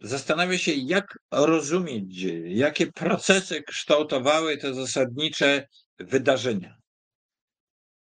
Zastanawia 0.02 0.58
się, 0.58 0.72
jak 0.74 1.20
rozumieć 1.32 2.16
dzieje, 2.16 2.56
jakie 2.56 2.92
procesy 2.92 3.64
kształtowały 3.64 4.58
te 4.58 4.74
zasadnicze 4.74 5.68
wydarzenia. 5.98 6.78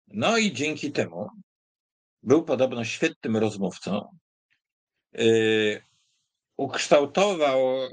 No 0.08 0.38
i 0.38 0.54
dzięki 0.54 0.92
temu 0.92 1.30
był 2.24 2.44
podobno 2.44 2.86
świetnym 2.86 3.38
rozmówcą. 3.38 4.18
E, 5.18 5.24
ukształtował 6.58 7.90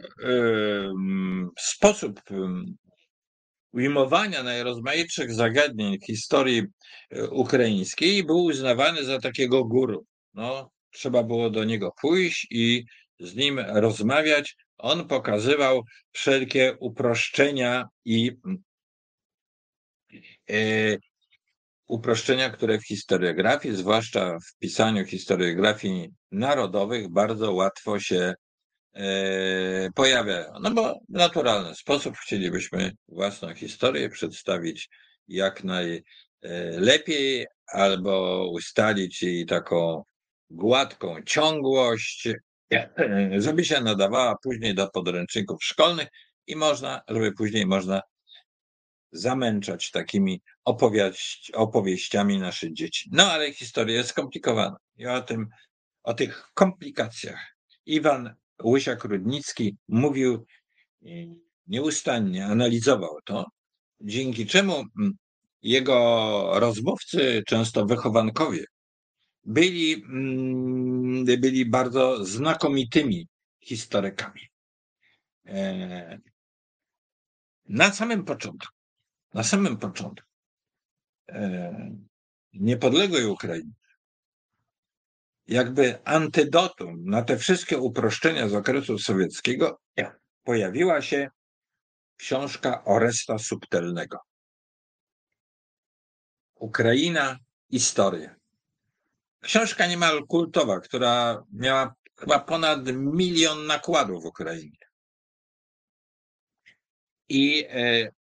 sposób 1.58 2.20
ujmowania 3.72 4.42
najrozmaitszych 4.42 5.32
zagadnień 5.32 5.98
historii 6.06 6.62
e, 7.10 7.28
ukraińskiej 7.28 8.24
był 8.24 8.44
uznawany 8.44 9.04
za 9.04 9.18
takiego 9.18 9.64
guru. 9.64 10.06
No, 10.34 10.70
trzeba 10.90 11.22
było 11.22 11.50
do 11.50 11.64
niego 11.64 11.92
pójść 12.00 12.46
i 12.50 12.84
z 13.20 13.36
nim 13.36 13.58
rozmawiać. 13.58 14.56
On 14.78 15.08
pokazywał 15.08 15.82
wszelkie 16.12 16.76
uproszczenia 16.80 17.88
i 18.04 18.32
uproszczenia, 21.90 22.50
które 22.50 22.78
w 22.78 22.86
historiografii, 22.86 23.76
zwłaszcza 23.76 24.38
w 24.38 24.58
pisaniu 24.58 25.04
historiografii 25.04 26.10
narodowych, 26.32 27.08
bardzo 27.08 27.52
łatwo 27.52 28.00
się 28.00 28.34
e, 28.94 29.90
pojawiają. 29.94 30.52
No 30.60 30.70
bo 30.70 30.94
w 31.08 31.12
naturalny 31.12 31.74
sposób 31.74 32.16
chcielibyśmy 32.16 32.92
własną 33.08 33.54
historię 33.54 34.08
przedstawić 34.08 34.88
jak 35.28 35.64
najlepiej 35.64 37.46
albo 37.66 38.46
ustalić 38.52 39.22
jej 39.22 39.46
taką 39.46 40.02
gładką 40.50 41.16
ciągłość, 41.26 42.28
żeby 43.38 43.64
się 43.64 43.80
nadawała 43.80 44.36
później 44.42 44.74
do 44.74 44.90
podręczników 44.90 45.64
szkolnych 45.64 46.08
i 46.46 46.56
można, 46.56 47.00
żeby 47.08 47.32
później 47.32 47.66
można 47.66 48.02
zamęczać 49.12 49.90
takimi 49.90 50.42
opowieść, 50.64 51.50
opowieściami 51.54 52.38
nasze 52.38 52.72
dzieci. 52.72 53.10
No 53.12 53.32
ale 53.32 53.52
historia 53.52 53.96
jest 53.96 54.10
skomplikowana. 54.10 54.76
I 54.96 55.06
o 55.06 55.20
tym, 55.20 55.46
o 56.02 56.14
tych 56.14 56.50
komplikacjach 56.54 57.56
Iwan 57.86 58.34
Łysiak-Rudnicki 58.62 59.76
mówił 59.88 60.46
nieustannie, 61.66 62.46
analizował 62.46 63.18
to, 63.24 63.46
dzięki 64.00 64.46
czemu 64.46 64.74
mm, 64.74 65.12
jego 65.62 66.50
rozmówcy, 66.60 67.42
często 67.46 67.86
wychowankowie, 67.86 68.64
byli, 69.44 70.04
mm, 70.04 71.24
byli 71.24 71.66
bardzo 71.66 72.24
znakomitymi 72.24 73.26
historykami. 73.60 74.40
E, 75.46 76.18
na 77.68 77.92
samym 77.92 78.24
początku 78.24 78.79
na 79.34 79.42
samym 79.42 79.76
początku 79.76 80.28
e, 81.28 81.74
niepodległej 82.52 83.26
Ukrainy, 83.26 83.72
jakby 85.46 86.04
antydotum 86.04 87.04
na 87.04 87.22
te 87.22 87.36
wszystkie 87.36 87.78
uproszczenia 87.78 88.48
z 88.48 88.54
okresu 88.54 88.98
sowieckiego, 88.98 89.80
pojawiła 90.44 91.02
się 91.02 91.30
książka 92.16 92.84
Oresta 92.84 93.38
Subtelnego. 93.38 94.18
Ukraina, 96.54 97.38
historia. 97.70 98.36
Książka 99.40 99.86
niemal 99.86 100.26
kultowa, 100.26 100.80
która 100.80 101.44
miała 101.52 101.94
chyba 102.16 102.38
ponad 102.38 102.80
milion 102.92 103.66
nakładów 103.66 104.22
w 104.22 104.26
Ukrainie. 104.26 104.78
I 107.28 107.66
e, 107.68 108.12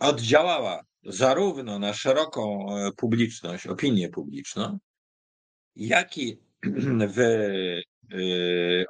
oddziałała 0.00 0.84
zarówno 1.04 1.78
na 1.78 1.94
szeroką 1.94 2.76
e, 2.76 2.92
publiczność, 2.92 3.66
opinię 3.66 4.08
publiczną, 4.08 4.78
jak 5.76 6.18
i 6.18 6.38
w, 7.14 7.18
e, 7.18 7.80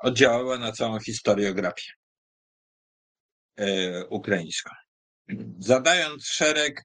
oddziałała 0.01 0.59
na 0.59 0.73
całą 0.73 1.01
historiografię 1.01 1.93
e, 3.57 4.07
ukraińską. 4.07 4.71
Zadając 5.59 6.27
szereg 6.27 6.83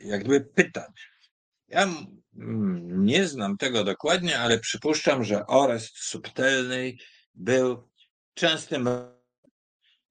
jakby 0.00 0.40
pytań. 0.40 0.92
Ja 1.68 1.88
nie 2.82 3.28
znam 3.28 3.56
tego 3.56 3.84
dokładnie, 3.84 4.38
ale 4.38 4.58
przypuszczam, 4.58 5.24
że 5.24 5.46
Orest 5.46 5.98
Subtelny 5.98 6.96
był 7.34 7.88
częstym 8.34 8.88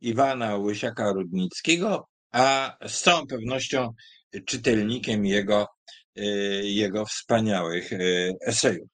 Iwana 0.01 0.57
Łysiaka-Rudnickiego, 0.57 2.03
a 2.31 2.77
z 2.87 3.01
całą 3.01 3.27
pewnością 3.27 3.93
czytelnikiem 4.45 5.25
jego, 5.25 5.67
y, 6.17 6.21
jego 6.63 7.05
wspaniałych 7.05 7.93
y, 7.93 8.33
esejów. 8.41 8.89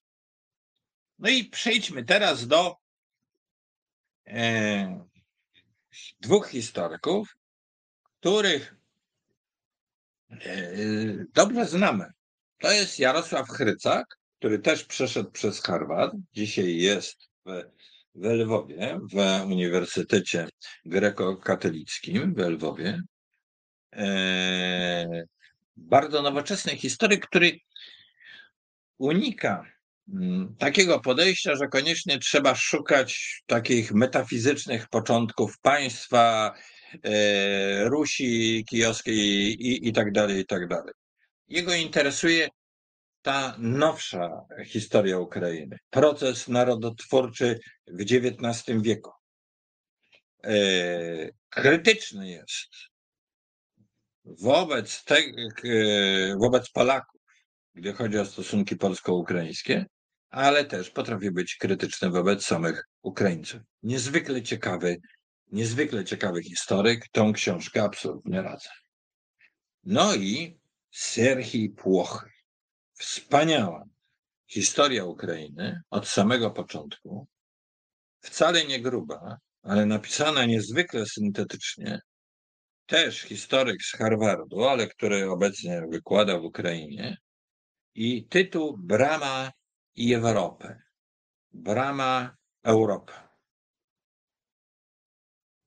No 1.19 1.29
i 1.29 1.43
przejdźmy 1.45 2.05
teraz 2.05 2.47
do 2.47 2.75
e, 4.27 5.05
dwóch 6.19 6.47
historyków, 6.49 7.37
których 8.19 8.75
e, 10.31 10.75
dobrze 11.33 11.65
znamy. 11.65 12.05
To 12.59 12.71
jest 12.71 12.99
Jarosław 12.99 13.49
Chrycak, 13.49 14.05
który 14.39 14.59
też 14.59 14.83
przeszedł 14.83 15.31
przez 15.31 15.61
Harvard. 15.61 16.13
Dzisiaj 16.33 16.77
jest 16.77 17.17
w, 17.45 17.63
w 18.15 18.25
Lwowie, 18.25 18.99
w 19.13 19.45
Uniwersytecie 19.45 20.47
Grekokatolickim 20.85 22.33
w 22.33 22.37
Lwowie. 22.37 23.01
E, 23.97 25.25
bardzo 25.77 26.21
nowoczesny 26.21 26.75
historyk, 26.75 27.27
który 27.27 27.59
unika 28.97 29.65
mm, 30.13 30.55
takiego 30.59 30.99
podejścia, 30.99 31.55
że 31.55 31.67
koniecznie 31.67 32.19
trzeba 32.19 32.55
szukać 32.55 33.41
takich 33.45 33.93
metafizycznych 33.93 34.89
początków 34.89 35.59
państwa, 35.59 36.53
e, 37.03 37.89
Rusi 37.89 38.65
kijowskiej 38.69 39.17
i, 39.17 39.87
i 39.87 39.93
tak 39.93 40.11
dalej, 40.11 40.39
i 40.39 40.45
tak 40.45 40.67
dalej. 40.67 40.93
Jego 41.47 41.73
interesuje 41.73 42.49
ta 43.21 43.55
nowsza 43.57 44.45
historia 44.65 45.19
Ukrainy, 45.19 45.77
proces 45.89 46.47
narodotwórczy 46.47 47.59
w 47.87 48.01
XIX 48.01 48.81
wieku. 48.81 49.11
E, 50.43 51.29
krytyczny 51.49 52.29
jest 52.29 52.92
wobec, 54.25 55.03
te, 55.03 55.21
wobec 56.39 56.69
Polaków, 56.69 57.21
gdy 57.75 57.93
chodzi 57.93 58.17
o 58.17 58.25
stosunki 58.25 58.75
polsko-ukraińskie, 58.75 59.85
ale 60.29 60.65
też 60.65 60.89
potrafi 60.89 61.31
być 61.31 61.55
krytyczny 61.55 62.09
wobec 62.09 62.45
samych 62.45 62.83
Ukraińców. 63.01 63.61
Niezwykle 63.83 64.41
ciekawy, 64.41 64.97
niezwykle 65.51 66.05
ciekawy 66.05 66.43
historyk, 66.43 67.07
tą 67.11 67.33
książkę 67.33 67.83
absolutnie 67.83 68.41
radzę. 68.41 68.69
No 69.83 70.15
i 70.15 70.59
Serhii 70.91 71.69
Płochy. 71.69 72.29
Wspaniała 72.93 73.83
historia 74.47 75.05
Ukrainy 75.05 75.81
od 75.89 76.07
samego 76.07 76.51
początku. 76.51 77.27
Wcale 78.19 78.65
nie 78.65 78.81
gruba, 78.81 79.37
ale 79.63 79.85
napisana 79.85 80.45
niezwykle 80.45 81.05
syntetycznie, 81.05 81.99
też 82.85 83.21
historyk 83.21 83.83
z 83.83 83.91
Harvardu, 83.91 84.63
ale 84.63 84.87
który 84.87 85.29
obecnie 85.29 85.81
wykłada 85.91 86.39
w 86.39 86.43
Ukrainie. 86.43 87.17
I 87.95 88.27
tytuł 88.27 88.77
Brama 88.77 89.51
i 89.95 90.13
Europę. 90.13 90.81
Brama 91.53 92.35
Europy. 92.63 93.13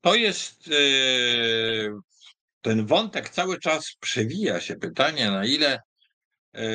To 0.01 0.15
jest 0.15 0.69
e, 0.69 0.73
ten 2.61 2.87
wątek 2.87 3.29
cały 3.29 3.59
czas 3.61 3.97
przewija 4.01 4.61
się. 4.61 4.77
Pytanie, 4.77 5.31
na 5.31 5.45
ile 5.45 5.81
e, 6.55 6.67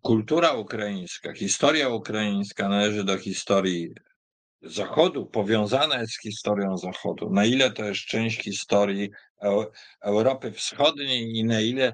kultura 0.00 0.52
ukraińska, 0.52 1.32
historia 1.34 1.88
ukraińska 1.88 2.68
należy 2.68 3.04
do 3.04 3.18
historii 3.18 3.88
Zachodu 4.62 5.26
powiązana 5.26 6.00
jest 6.00 6.12
z 6.12 6.22
historią 6.22 6.76
Zachodu. 6.76 7.30
Na 7.30 7.44
ile 7.44 7.70
to 7.70 7.84
jest 7.84 8.00
część 8.00 8.42
historii 8.42 9.10
Europy 10.00 10.52
Wschodniej 10.52 11.36
i 11.36 11.44
na 11.44 11.60
ile 11.60 11.92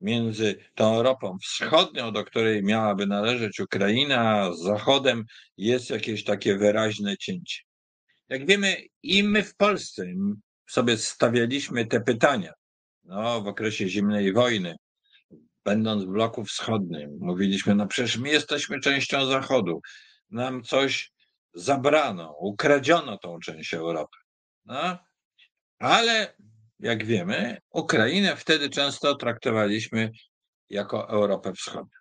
między 0.00 0.56
tą 0.74 0.96
Europą 0.96 1.36
Wschodnią, 1.42 2.12
do 2.12 2.24
której 2.24 2.62
miałaby 2.62 3.06
należeć 3.06 3.60
Ukraina, 3.60 4.20
a 4.20 4.52
Zachodem 4.54 5.24
jest 5.56 5.90
jakieś 5.90 6.24
takie 6.24 6.58
wyraźne 6.58 7.16
cięcie. 7.16 7.60
Jak 8.28 8.46
wiemy, 8.46 8.76
i 9.02 9.22
my 9.22 9.42
w 9.42 9.56
Polsce 9.56 10.06
sobie 10.70 10.96
stawialiśmy 10.96 11.86
te 11.86 12.00
pytania. 12.00 12.52
No, 13.04 13.40
w 13.40 13.46
okresie 13.46 13.88
zimnej 13.88 14.32
wojny, 14.32 14.76
będąc 15.64 16.04
w 16.04 16.08
bloku 16.08 16.44
wschodnim, 16.44 17.18
mówiliśmy, 17.20 17.74
no 17.74 17.86
przecież 17.86 18.16
my 18.16 18.28
jesteśmy 18.28 18.80
częścią 18.80 19.26
Zachodu. 19.26 19.80
Nam 20.30 20.62
coś 20.62 21.11
zabrano, 21.54 22.36
ukradziono 22.38 23.18
tą 23.18 23.38
część 23.38 23.74
Europy. 23.74 24.16
No, 24.64 24.98
ale 25.78 26.36
jak 26.78 27.04
wiemy, 27.04 27.58
Ukrainę 27.70 28.36
wtedy 28.36 28.70
często 28.70 29.14
traktowaliśmy 29.14 30.10
jako 30.70 31.08
Europę 31.08 31.52
Wschodnią. 31.52 31.98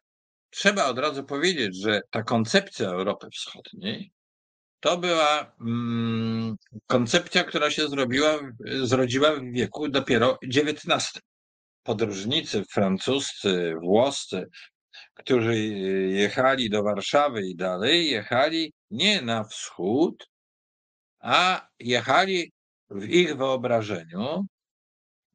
Trzeba 0.49 0.85
od 0.85 0.99
razu 0.99 1.23
powiedzieć, 1.23 1.81
że 1.81 2.01
ta 2.11 2.23
koncepcja 2.23 2.89
Europy 2.89 3.27
Wschodniej 3.33 4.11
to 4.81 4.97
była 4.97 5.55
mm, 5.61 6.55
koncepcja, 6.87 7.43
która 7.43 7.71
się 7.71 7.87
zrobiła, 7.87 8.39
zrodziła 8.83 9.35
w 9.35 9.43
wieku 9.53 9.89
dopiero 9.89 10.37
XIX. 10.43 11.21
Podróżnicy 11.83 12.63
francuscy, 12.71 13.73
włoscy, 13.81 14.49
którzy 15.21 15.57
jechali 16.09 16.69
do 16.69 16.83
Warszawy 16.83 17.47
i 17.47 17.55
dalej, 17.55 18.09
jechali 18.09 18.73
nie 18.91 19.21
na 19.21 19.43
wschód, 19.43 20.27
a 21.19 21.67
jechali 21.79 22.51
w 22.89 23.09
ich 23.09 23.37
wyobrażeniu 23.37 24.45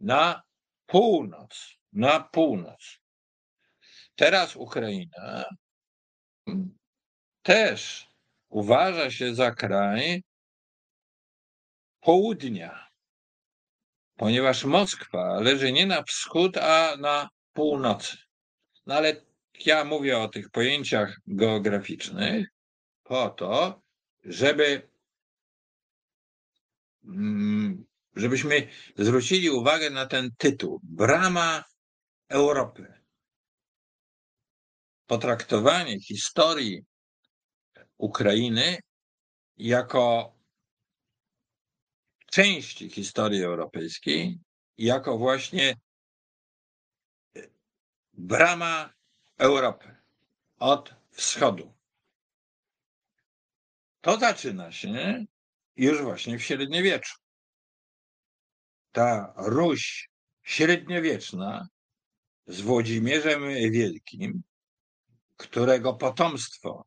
na 0.01 0.43
północ, 0.87 1.76
na 1.93 2.20
północ. 2.20 2.99
Teraz 4.14 4.57
Ukraina 4.57 5.45
też 7.43 8.09
uważa 8.49 9.11
się 9.11 9.34
za 9.34 9.51
kraj 9.51 10.22
południa, 12.01 12.89
ponieważ 14.16 14.64
Moskwa 14.64 15.41
leży 15.41 15.72
nie 15.72 15.87
na 15.87 16.03
wschód, 16.03 16.57
a 16.57 16.97
na 16.97 17.28
północy. 17.53 18.16
No 18.87 18.95
ale 18.95 19.26
ja 19.66 19.84
mówię 19.84 20.18
o 20.18 20.28
tych 20.28 20.50
pojęciach 20.50 21.20
geograficznych 21.26 22.48
po 23.02 23.30
to, 23.30 23.82
żeby 24.24 24.88
mm, 27.04 27.86
żebyśmy 28.16 28.68
zwrócili 28.96 29.50
uwagę 29.50 29.90
na 29.90 30.07
ten 30.07 30.30
tytuł 30.38 30.80
Brama 30.82 31.64
Europy. 32.28 33.02
Potraktowanie 35.07 36.00
historii 36.00 36.82
Ukrainy 37.98 38.78
jako 39.57 40.36
części 42.30 42.90
historii 42.90 43.42
europejskiej, 43.42 44.38
jako 44.78 45.18
właśnie 45.18 45.74
brama 48.12 48.95
Europy 49.39 49.97
od 50.59 50.95
wschodu. 51.11 51.74
To 54.01 54.18
zaczyna 54.18 54.72
się 54.72 55.24
już 55.76 56.03
właśnie 56.03 56.39
w 56.39 56.43
średniowieczu. 56.43 57.14
Ta 58.93 59.34
Ruś 59.37 60.09
średniowieczna 60.43 61.68
z 62.47 62.61
Włodzimierzem 62.61 63.43
Wielkim, 63.70 64.43
którego 65.37 65.95
potomstwo 65.95 66.84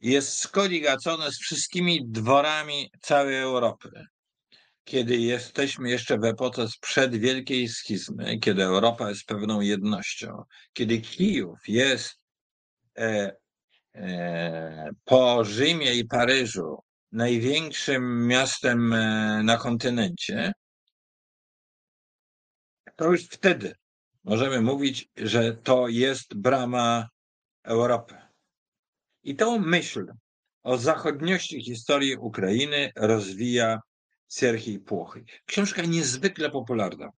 jest 0.00 0.38
skoligacone 0.38 1.32
z 1.32 1.38
wszystkimi 1.38 2.08
dworami 2.08 2.90
całej 3.00 3.36
Europy. 3.36 4.04
Kiedy 4.90 5.16
jesteśmy 5.16 5.90
jeszcze 5.90 6.18
w 6.18 6.24
epoce 6.24 6.68
sprzed 6.68 7.16
wielkiej 7.16 7.68
schizmy, 7.68 8.38
kiedy 8.38 8.62
Europa 8.62 9.08
jest 9.08 9.24
pewną 9.24 9.60
jednością, 9.60 10.42
kiedy 10.72 11.00
Kijów 11.00 11.58
jest 11.68 12.20
e, 12.98 13.36
e, 13.94 14.90
po 15.04 15.44
Rzymie 15.44 15.94
i 15.94 16.04
Paryżu 16.04 16.78
największym 17.12 18.26
miastem 18.26 18.92
e, 18.92 19.42
na 19.44 19.56
kontynencie, 19.56 20.52
to 22.96 23.12
już 23.12 23.24
wtedy 23.24 23.74
możemy 24.24 24.60
mówić, 24.60 25.08
że 25.16 25.54
to 25.54 25.88
jest 25.88 26.34
brama 26.34 27.08
Europy. 27.64 28.14
I 29.22 29.36
tą 29.36 29.58
myśl 29.58 30.06
o 30.62 30.78
zachodniości 30.78 31.62
historii 31.62 32.16
Ukrainy 32.16 32.92
rozwija 32.96 33.80
Serhii 34.30 34.78
Płochy. 34.78 35.24
Książka 35.46 35.82
niezwykle 35.82 36.50
popularna. 36.50 37.10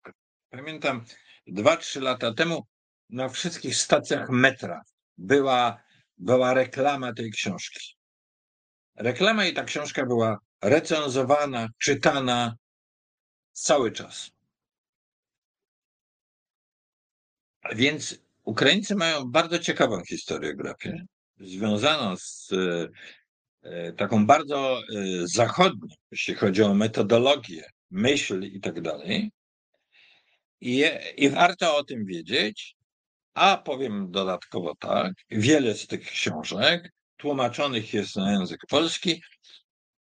Pamiętam, 0.50 1.06
dwa, 1.48 1.78
trzy 1.78 2.02
lata 2.02 2.34
temu 2.34 2.68
na 3.10 3.30
wszystkich 3.30 3.76
stacjach 3.76 4.30
metra 4.30 4.82
była, 5.18 5.84
była 6.18 6.54
reklama 6.54 7.14
tej 7.14 7.32
książki. 7.32 7.96
Reklama 8.96 9.46
i 9.46 9.54
ta 9.54 9.64
książka 9.64 10.06
była 10.06 10.38
recenzowana, 10.62 11.68
czytana 11.78 12.56
cały 13.52 13.92
czas. 13.92 14.32
Więc 17.76 18.20
Ukraińcy 18.44 18.96
mają 18.96 19.32
bardzo 19.32 19.60
ciekawą 19.60 20.04
historiografię, 20.04 21.06
związaną 21.40 22.18
z 22.18 22.50
taką 23.98 24.26
bardzo 24.26 24.80
e, 24.80 24.84
zachodnią, 25.24 25.96
jeśli 26.12 26.36
chodzi 26.36 26.64
o 26.64 26.74
metodologię, 26.74 27.64
myśl 27.92 28.44
i 28.44 28.60
tak 28.60 28.82
dalej. 28.82 29.32
I, 30.62 31.30
warto 31.30 31.78
o 31.78 31.84
tym 31.84 32.06
wiedzieć, 32.06 32.76
a 33.34 33.58
powiem 33.58 34.12
dodatkowo 34.12 34.76
tak, 34.80 35.14
wiele 35.30 35.76
z 35.76 35.88
tych 35.88 36.02
książek 36.02 36.92
tłumaczonych 37.18 37.94
jest 37.94 38.16
na 38.16 38.32
język 38.32 38.60
polski 38.70 39.22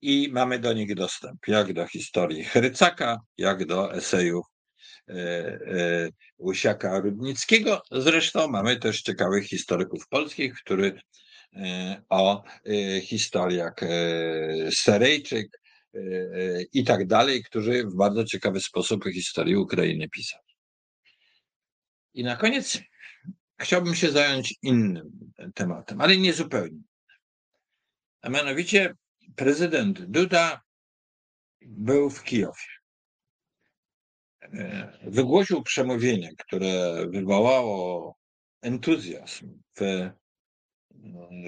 i 0.01 0.29
mamy 0.31 0.59
do 0.59 0.73
nich 0.73 0.95
dostęp, 0.95 1.47
jak 1.47 1.73
do 1.73 1.87
historii 1.87 2.43
Chrycaka, 2.43 3.17
jak 3.37 3.65
do 3.65 3.93
esejów 3.93 4.45
E, 5.09 5.13
e, 5.13 6.09
Łysiaka 6.39 6.99
Rudnickiego. 6.99 7.81
Zresztą 7.91 8.47
mamy 8.47 8.77
też 8.77 9.01
ciekawych 9.01 9.47
historyków 9.47 10.07
polskich, 10.07 10.53
którzy 10.53 10.85
e, 10.85 11.01
o 12.09 12.43
historiach 13.01 13.75
Serejczyk 14.73 15.61
i 16.73 16.83
tak 16.83 17.07
dalej, 17.07 17.43
którzy 17.43 17.83
w 17.83 17.95
bardzo 17.95 18.25
ciekawy 18.25 18.59
sposób 18.59 19.03
historię 19.05 19.59
Ukrainy 19.59 20.09
pisali. 20.09 20.43
I 22.13 22.23
na 22.23 22.35
koniec 22.35 22.79
chciałbym 23.59 23.95
się 23.95 24.11
zająć 24.11 24.55
innym 24.61 25.31
tematem, 25.55 26.01
ale 26.01 26.17
nie 26.17 26.33
zupełnie. 26.33 26.81
A 28.21 28.29
mianowicie 28.29 28.93
prezydent 29.35 30.01
Duda 30.01 30.61
był 31.61 32.09
w 32.09 32.23
Kijowie. 32.23 32.71
Wygłosił 35.03 35.63
przemówienie, 35.63 36.31
które 36.37 37.05
wywołało 37.09 38.15
entuzjazm 38.61 39.61
w, 39.79 40.09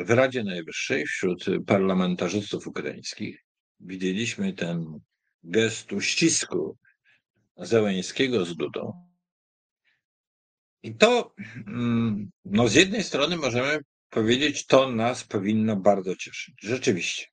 w 0.05 0.09
Radzie 0.09 0.43
Najwyższej 0.43 1.05
wśród 1.05 1.45
parlamentarzystów 1.67 2.67
ukraińskich. 2.67 3.43
Widzieliśmy 3.79 4.53
ten 4.53 4.99
gest 5.43 5.93
uścisku 5.93 6.77
Zełęńskiego 7.57 8.45
z 8.45 8.55
Dudą. 8.55 9.09
I 10.83 10.95
to, 10.95 11.35
mm, 11.67 12.31
no 12.45 12.67
z 12.67 12.75
jednej 12.75 13.03
strony 13.03 13.37
możemy 13.37 13.79
powiedzieć, 14.09 14.65
to 14.65 14.91
nas 14.91 15.23
powinno 15.23 15.75
bardzo 15.75 16.15
cieszyć. 16.15 16.55
Rzeczywiście. 16.61 17.25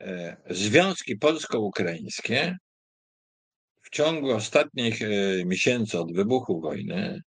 E, 0.00 0.36
związki 0.50 1.16
polsko-ukraińskie 1.16 2.56
w 3.82 3.90
ciągu 3.90 4.30
ostatnich 4.30 5.02
e, 5.02 5.08
miesięcy 5.44 5.98
od 5.98 6.12
wybuchu 6.12 6.60
wojny 6.60 7.22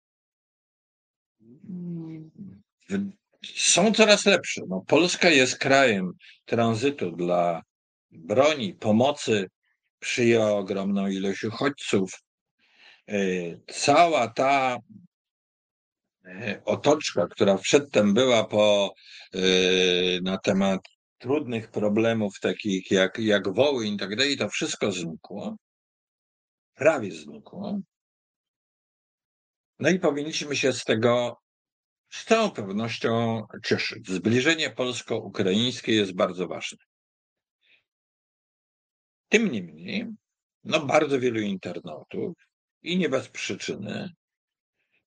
są 3.44 3.92
coraz 3.92 4.26
lepsze. 4.26 4.60
No, 4.68 4.84
Polska 4.86 5.28
jest 5.30 5.58
krajem 5.58 6.12
tranzytu 6.44 7.10
dla 7.10 7.62
broni, 8.10 8.74
pomocy, 8.74 9.46
przyjęła 9.98 10.50
ogromną 10.50 11.08
ilość 11.08 11.44
uchodźców. 11.44 12.12
E, 13.08 13.16
cała 13.66 14.28
ta 14.28 14.76
e, 16.24 16.62
otoczka, 16.64 17.26
która 17.26 17.58
przedtem 17.58 18.14
była 18.14 18.44
po, 18.44 18.94
na 20.22 20.38
temat 20.38 20.80
trudnych 21.18 21.70
problemów 21.70 22.40
takich 22.40 22.90
jak, 22.90 23.18
jak 23.18 23.54
Wołyń 23.54 23.94
i 23.94 23.98
tak 23.98 24.16
dalej, 24.16 24.36
to 24.36 24.48
wszystko 24.48 24.92
znikło 24.92 25.56
prawie 26.80 27.12
znikło. 27.12 27.80
No 29.78 29.88
i 29.88 29.98
powinniśmy 29.98 30.56
się 30.56 30.72
z 30.72 30.84
tego 30.84 31.36
z 32.10 32.24
całą 32.24 32.50
pewnością 32.50 33.42
cieszyć. 33.64 34.08
Zbliżenie 34.08 34.70
polsko-ukraińskie 34.70 35.94
jest 35.94 36.12
bardzo 36.12 36.48
ważne. 36.48 36.78
Tym 39.28 39.52
niemniej, 39.52 40.06
no 40.64 40.80
bardzo 40.80 41.20
wielu 41.20 41.40
internautów 41.40 42.36
i 42.82 42.98
nie 42.98 43.08
bez 43.08 43.28
przyczyny, 43.28 44.08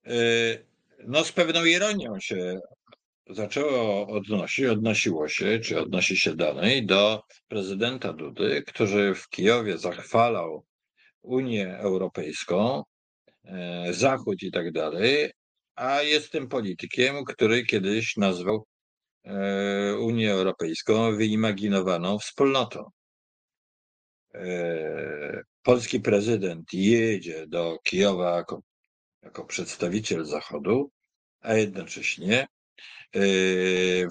y, 0.07 0.65
no 1.07 1.23
z 1.23 1.31
pewną 1.31 1.65
ironią 1.65 2.19
się 2.19 2.59
zaczęło 3.29 4.07
odnosić, 4.07 4.65
odnosiło 4.65 5.27
się, 5.27 5.59
czy 5.59 5.81
odnosi 5.81 6.17
się 6.17 6.35
dalej 6.35 6.85
do 6.85 7.23
prezydenta 7.47 8.13
Dudy, 8.13 8.63
który 8.67 9.15
w 9.15 9.29
Kijowie 9.29 9.77
zachwalał 9.77 10.65
Unię 11.21 11.77
Europejską, 11.77 12.83
e, 13.45 13.93
Zachód 13.93 14.43
i 14.43 14.51
tak 14.51 14.71
dalej, 14.71 15.31
a 15.75 16.01
jestem 16.01 16.47
politykiem, 16.47 17.25
który 17.25 17.65
kiedyś 17.65 18.17
nazwał 18.17 18.65
e, 19.23 19.97
Unię 19.97 20.31
Europejską 20.31 21.15
wyimaginowaną 21.15 22.19
wspólnotą. 22.19 22.89
E, 24.33 25.43
polski 25.63 25.99
prezydent 25.99 26.73
jedzie 26.73 27.47
do 27.47 27.77
Kijowa 27.83 28.37
jako, 28.37 28.61
jako 29.21 29.45
przedstawiciel 29.45 30.25
Zachodu, 30.25 30.91
a 31.41 31.53
jednocześnie 31.53 32.47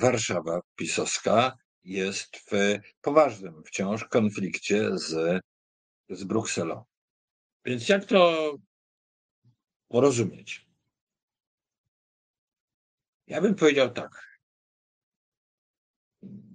Warszawa 0.00 0.60
pisowska 0.76 1.52
jest 1.84 2.36
w 2.36 2.78
poważnym 3.00 3.62
wciąż 3.66 4.04
konflikcie 4.04 4.98
z, 4.98 5.40
z 6.10 6.24
Brukselą. 6.24 6.84
Więc 7.64 7.88
jak 7.88 8.04
to 8.04 8.52
porozumieć? 9.88 10.71
Ja 13.32 13.40
bym 13.40 13.54
powiedział 13.54 13.90
tak. 13.90 14.38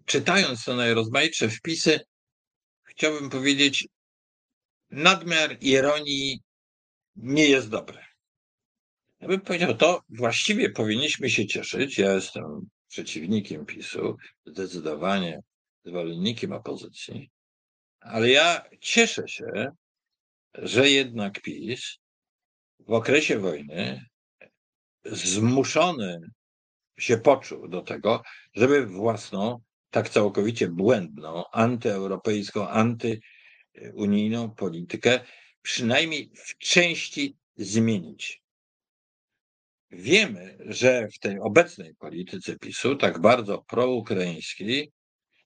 Czytając 0.06 0.66
te 0.66 0.76
najrozmaitsze 0.76 1.50
wpisy, 1.50 2.00
chciałbym 2.84 3.30
powiedzieć, 3.30 3.88
nadmiar 4.90 5.58
ironii 5.62 6.42
nie 7.16 7.46
jest 7.46 7.70
dobry. 7.70 8.00
Ja 9.20 9.28
bym 9.28 9.42
powiedział, 9.42 9.78
to 9.78 10.02
właściwie 10.10 10.70
powinniśmy 10.70 11.30
się 11.30 11.48
cieszyć. 11.48 11.98
Ja 11.98 12.14
jestem 12.14 12.70
przeciwnikiem 12.88 13.66
PiSu, 13.66 14.18
zdecydowanie 14.46 15.40
zwolennikiem 15.86 16.52
opozycji, 16.52 17.32
ale 18.00 18.30
ja 18.30 18.70
cieszę 18.82 19.28
się, 19.28 19.72
że 20.54 20.90
jednak 20.90 21.42
PiS 21.42 21.98
w 22.80 22.92
okresie 22.92 23.40
wojny 23.40 24.06
zmuszony 25.06 26.20
się 27.00 27.18
poczuł 27.18 27.68
do 27.68 27.82
tego, 27.82 28.24
żeby 28.56 28.86
własną, 28.86 29.62
tak 29.90 30.10
całkowicie 30.10 30.68
błędną, 30.68 31.44
antyeuropejską, 31.52 32.68
antyunijną 32.68 34.50
politykę 34.50 35.20
przynajmniej 35.62 36.32
w 36.36 36.58
części 36.58 37.38
zmienić. 37.56 38.42
Wiemy, 39.92 40.58
że 40.60 41.08
w 41.08 41.20
tej 41.20 41.40
obecnej 41.40 41.96
polityce 41.96 42.60
PiSu, 42.60 42.96
tak 42.96 43.22
bardzo 43.22 43.58
proukraińskiej, 43.58 44.92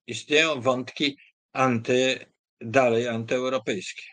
istnieją 0.08 0.62
wątki 0.62 1.18
anty, 1.54 2.26
dalej 2.62 3.08
antyeuropejskie. 3.08 4.04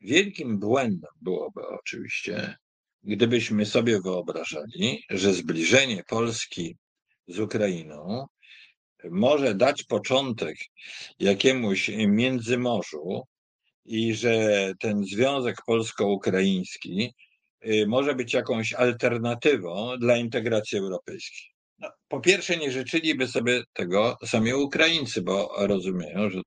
Wielkim 0.00 0.58
błędem 0.58 1.10
byłoby 1.20 1.68
oczywiście, 1.68 2.56
gdybyśmy 3.02 3.66
sobie 3.66 4.00
wyobrażali, 4.00 5.04
że 5.10 5.34
zbliżenie 5.34 6.02
Polski 6.08 6.76
z 7.28 7.38
Ukrainą 7.38 8.26
może 9.10 9.54
dać 9.54 9.84
początek 9.84 10.56
jakiemuś 11.18 11.88
międzymorzu 11.88 13.22
i 13.84 14.14
że 14.14 14.72
ten 14.80 15.04
związek 15.04 15.56
polsko-ukraiński 15.66 17.14
y, 17.66 17.86
może 17.86 18.14
być 18.14 18.34
jakąś 18.34 18.72
alternatywą 18.72 19.98
dla 19.98 20.16
integracji 20.16 20.78
europejskiej. 20.78 21.52
No, 21.78 21.90
po 22.08 22.20
pierwsze, 22.20 22.56
nie 22.56 22.72
życzyliby 22.72 23.28
sobie 23.28 23.62
tego 23.72 24.16
sami 24.26 24.54
Ukraińcy, 24.54 25.22
bo 25.22 25.54
rozumieją, 25.58 26.30
że, 26.30 26.40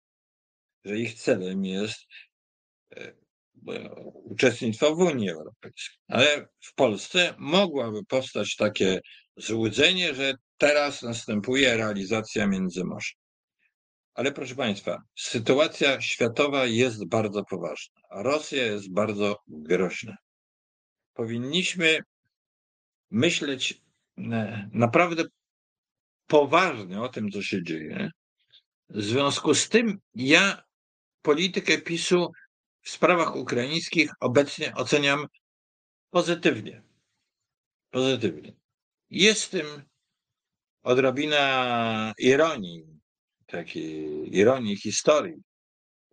że 0.85 0.99
ich 0.99 1.13
celem 1.13 1.65
jest 1.65 1.99
uczestnictwa 4.23 4.89
w 4.89 4.99
Unii 4.99 5.29
Europejskiej. 5.29 5.97
Ale 6.07 6.47
w 6.59 6.73
Polsce 6.73 7.33
mogłaby 7.37 8.05
powstać 8.07 8.55
takie 8.55 8.99
złudzenie, 9.37 10.15
że 10.15 10.33
teraz 10.57 11.01
następuje 11.01 11.77
realizacja 11.77 12.47
Międzymorza. 12.47 13.11
Ale 14.13 14.31
proszę 14.31 14.55
Państwa, 14.55 15.01
sytuacja 15.15 16.01
światowa 16.01 16.65
jest 16.65 17.07
bardzo 17.07 17.43
poważna. 17.43 18.01
Rosja 18.11 18.65
jest 18.65 18.93
bardzo 18.93 19.37
groźna. 19.47 20.15
Powinniśmy 21.13 21.99
myśleć 23.11 23.81
e, 24.17 24.69
naprawdę 24.73 25.23
poważnie 26.27 27.01
o 27.01 27.09
tym, 27.09 27.31
co 27.31 27.41
się 27.41 27.63
dzieje. 27.63 28.09
W 28.89 29.01
związku 29.01 29.53
z 29.53 29.69
tym 29.69 29.99
ja 30.15 30.63
politykę 31.21 31.77
PiSu 31.77 32.31
w 32.85 32.89
sprawach 32.89 33.35
ukraińskich 33.35 34.11
obecnie 34.19 34.73
oceniam 34.75 35.27
pozytywnie. 36.09 36.83
Pozytywnie. 37.91 38.53
Jest 39.09 39.45
w 39.45 39.49
tym 39.49 39.65
odrobina 40.83 42.13
ironii, 42.19 42.85
takiej 43.45 44.37
ironii 44.37 44.77
historii, 44.77 45.35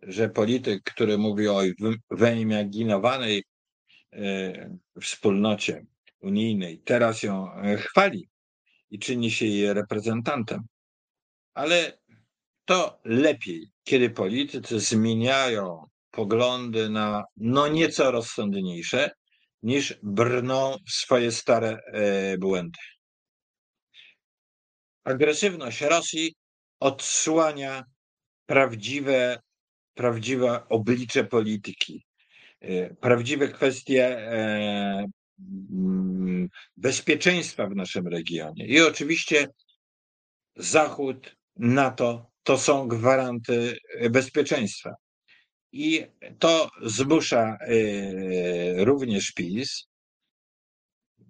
że 0.01 0.29
polityk, 0.29 0.83
który 0.83 1.17
mówi 1.17 1.47
o 1.47 1.61
wyimaginowanej 2.09 3.43
e, 4.13 4.77
wspólnocie 5.01 5.85
unijnej, 6.21 6.79
teraz 6.79 7.23
ją 7.23 7.53
e, 7.53 7.77
chwali 7.77 8.29
i 8.89 8.99
czyni 8.99 9.31
się 9.31 9.45
jej 9.45 9.73
reprezentantem. 9.73 10.61
Ale 11.53 11.97
to 12.65 12.99
lepiej, 13.03 13.71
kiedy 13.83 14.09
politycy 14.09 14.79
zmieniają 14.79 15.92
poglądy 16.13 16.89
na 16.89 17.23
no 17.37 17.67
nieco 17.67 18.11
rozsądniejsze, 18.11 19.11
niż 19.63 19.99
brną 20.03 20.77
w 20.87 20.91
swoje 20.91 21.31
stare 21.31 21.79
e, 21.85 22.37
błędy. 22.37 22.79
Agresywność 25.03 25.81
Rosji 25.81 26.35
odsłania 26.79 27.83
prawdziwe, 28.45 29.39
prawdziwe 29.93 30.67
oblicze 30.69 31.23
polityki, 31.23 32.05
e, 32.61 32.95
prawdziwe 32.95 33.47
kwestie 33.47 34.05
e, 34.17 35.05
mm, 35.71 36.49
bezpieczeństwa 36.77 37.67
w 37.67 37.75
naszym 37.75 38.07
regionie. 38.07 38.65
I 38.65 38.81
oczywiście 38.81 39.47
Zachód, 40.55 41.35
NATO 41.55 42.31
to 42.43 42.57
są 42.57 42.87
gwaranty 42.87 43.77
bezpieczeństwa. 44.09 44.95
I 45.73 46.05
to 46.39 46.69
zmusza 46.81 47.57
e, 47.61 48.85
również 48.85 49.31
PiS, 49.31 49.87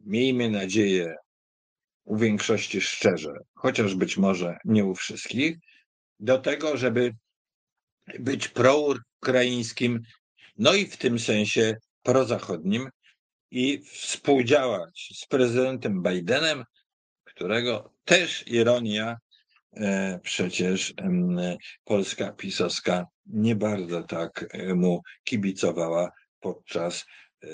miejmy 0.05 0.49
nadzieję, 0.49 1.15
u 2.03 2.17
większości 2.17 2.81
szczerze, 2.81 3.33
chociaż 3.53 3.95
być 3.95 4.17
może 4.17 4.57
nie 4.65 4.85
u 4.85 4.95
wszystkich, 4.95 5.57
do 6.19 6.37
tego, 6.37 6.77
żeby 6.77 7.15
być 8.19 8.47
proukraińskim, 8.47 9.99
no 10.57 10.73
i 10.73 10.85
w 10.85 10.97
tym 10.97 11.19
sensie 11.19 11.75
prozachodnim 12.01 12.89
i 13.51 13.83
współdziałać 13.83 15.09
z 15.15 15.25
prezydentem 15.25 16.03
Bidenem, 16.03 16.63
którego 17.23 17.93
też 18.05 18.47
ironia 18.47 19.17
przecież 20.23 20.93
Polska 21.85 22.31
pisowska 22.31 23.07
nie 23.25 23.55
bardzo 23.55 24.03
tak 24.03 24.45
e, 24.51 24.75
mu 24.75 25.01
kibicowała 25.23 26.11
podczas 26.39 27.05
e, 27.43 27.47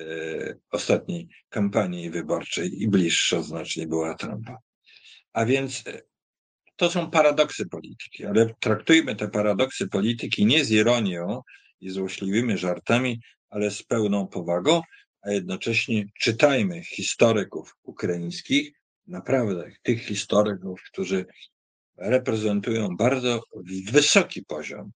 ostatniej 0.72 1.28
kampanii 1.50 2.10
wyborczej 2.10 2.82
i 2.84 2.88
bliższa 2.88 3.42
znacznie 3.42 3.88
była 3.88 4.14
Trumpa. 4.14 4.58
A 5.34 5.46
więc 5.46 5.84
to 6.76 6.90
są 6.90 7.12
paradoksy 7.12 7.66
polityki, 7.66 8.26
ale 8.26 8.54
traktujmy 8.60 9.16
te 9.16 9.28
paradoksy 9.28 9.88
polityki 9.88 10.46
nie 10.46 10.66
z 10.66 10.72
ironią 10.72 11.42
i 11.82 11.90
złośliwymi 11.90 12.58
żartami, 12.58 13.22
ale 13.50 13.72
z 13.72 13.84
pełną 13.84 14.28
powagą, 14.28 14.82
a 15.22 15.32
jednocześnie 15.32 16.06
czytajmy 16.20 16.84
historyków 16.84 17.76
ukraińskich, 17.84 18.72
naprawdę 19.08 19.72
tych 19.84 20.06
historyków, 20.06 20.84
którzy 20.84 21.26
reprezentują 22.02 22.96
bardzo 22.98 23.42
wysoki 23.92 24.46
poziom 24.46 24.92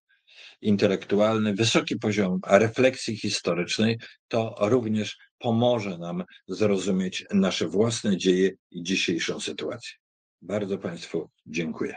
intelektualny, 0.60 1.54
wysoki 1.54 1.96
poziom 1.96 2.40
refleksji 2.46 3.16
historycznej, 3.16 3.98
to 4.28 4.56
również 4.60 5.18
pomoże 5.38 5.98
nam 5.98 6.24
zrozumieć 6.48 7.24
nasze 7.32 7.68
własne 7.68 8.16
dzieje 8.16 8.50
i 8.70 8.82
dzisiejszą 8.82 9.40
sytuację. 9.40 9.92
Bardzo 10.42 10.78
Państwu 10.78 11.30
dziękuję. 11.46 11.96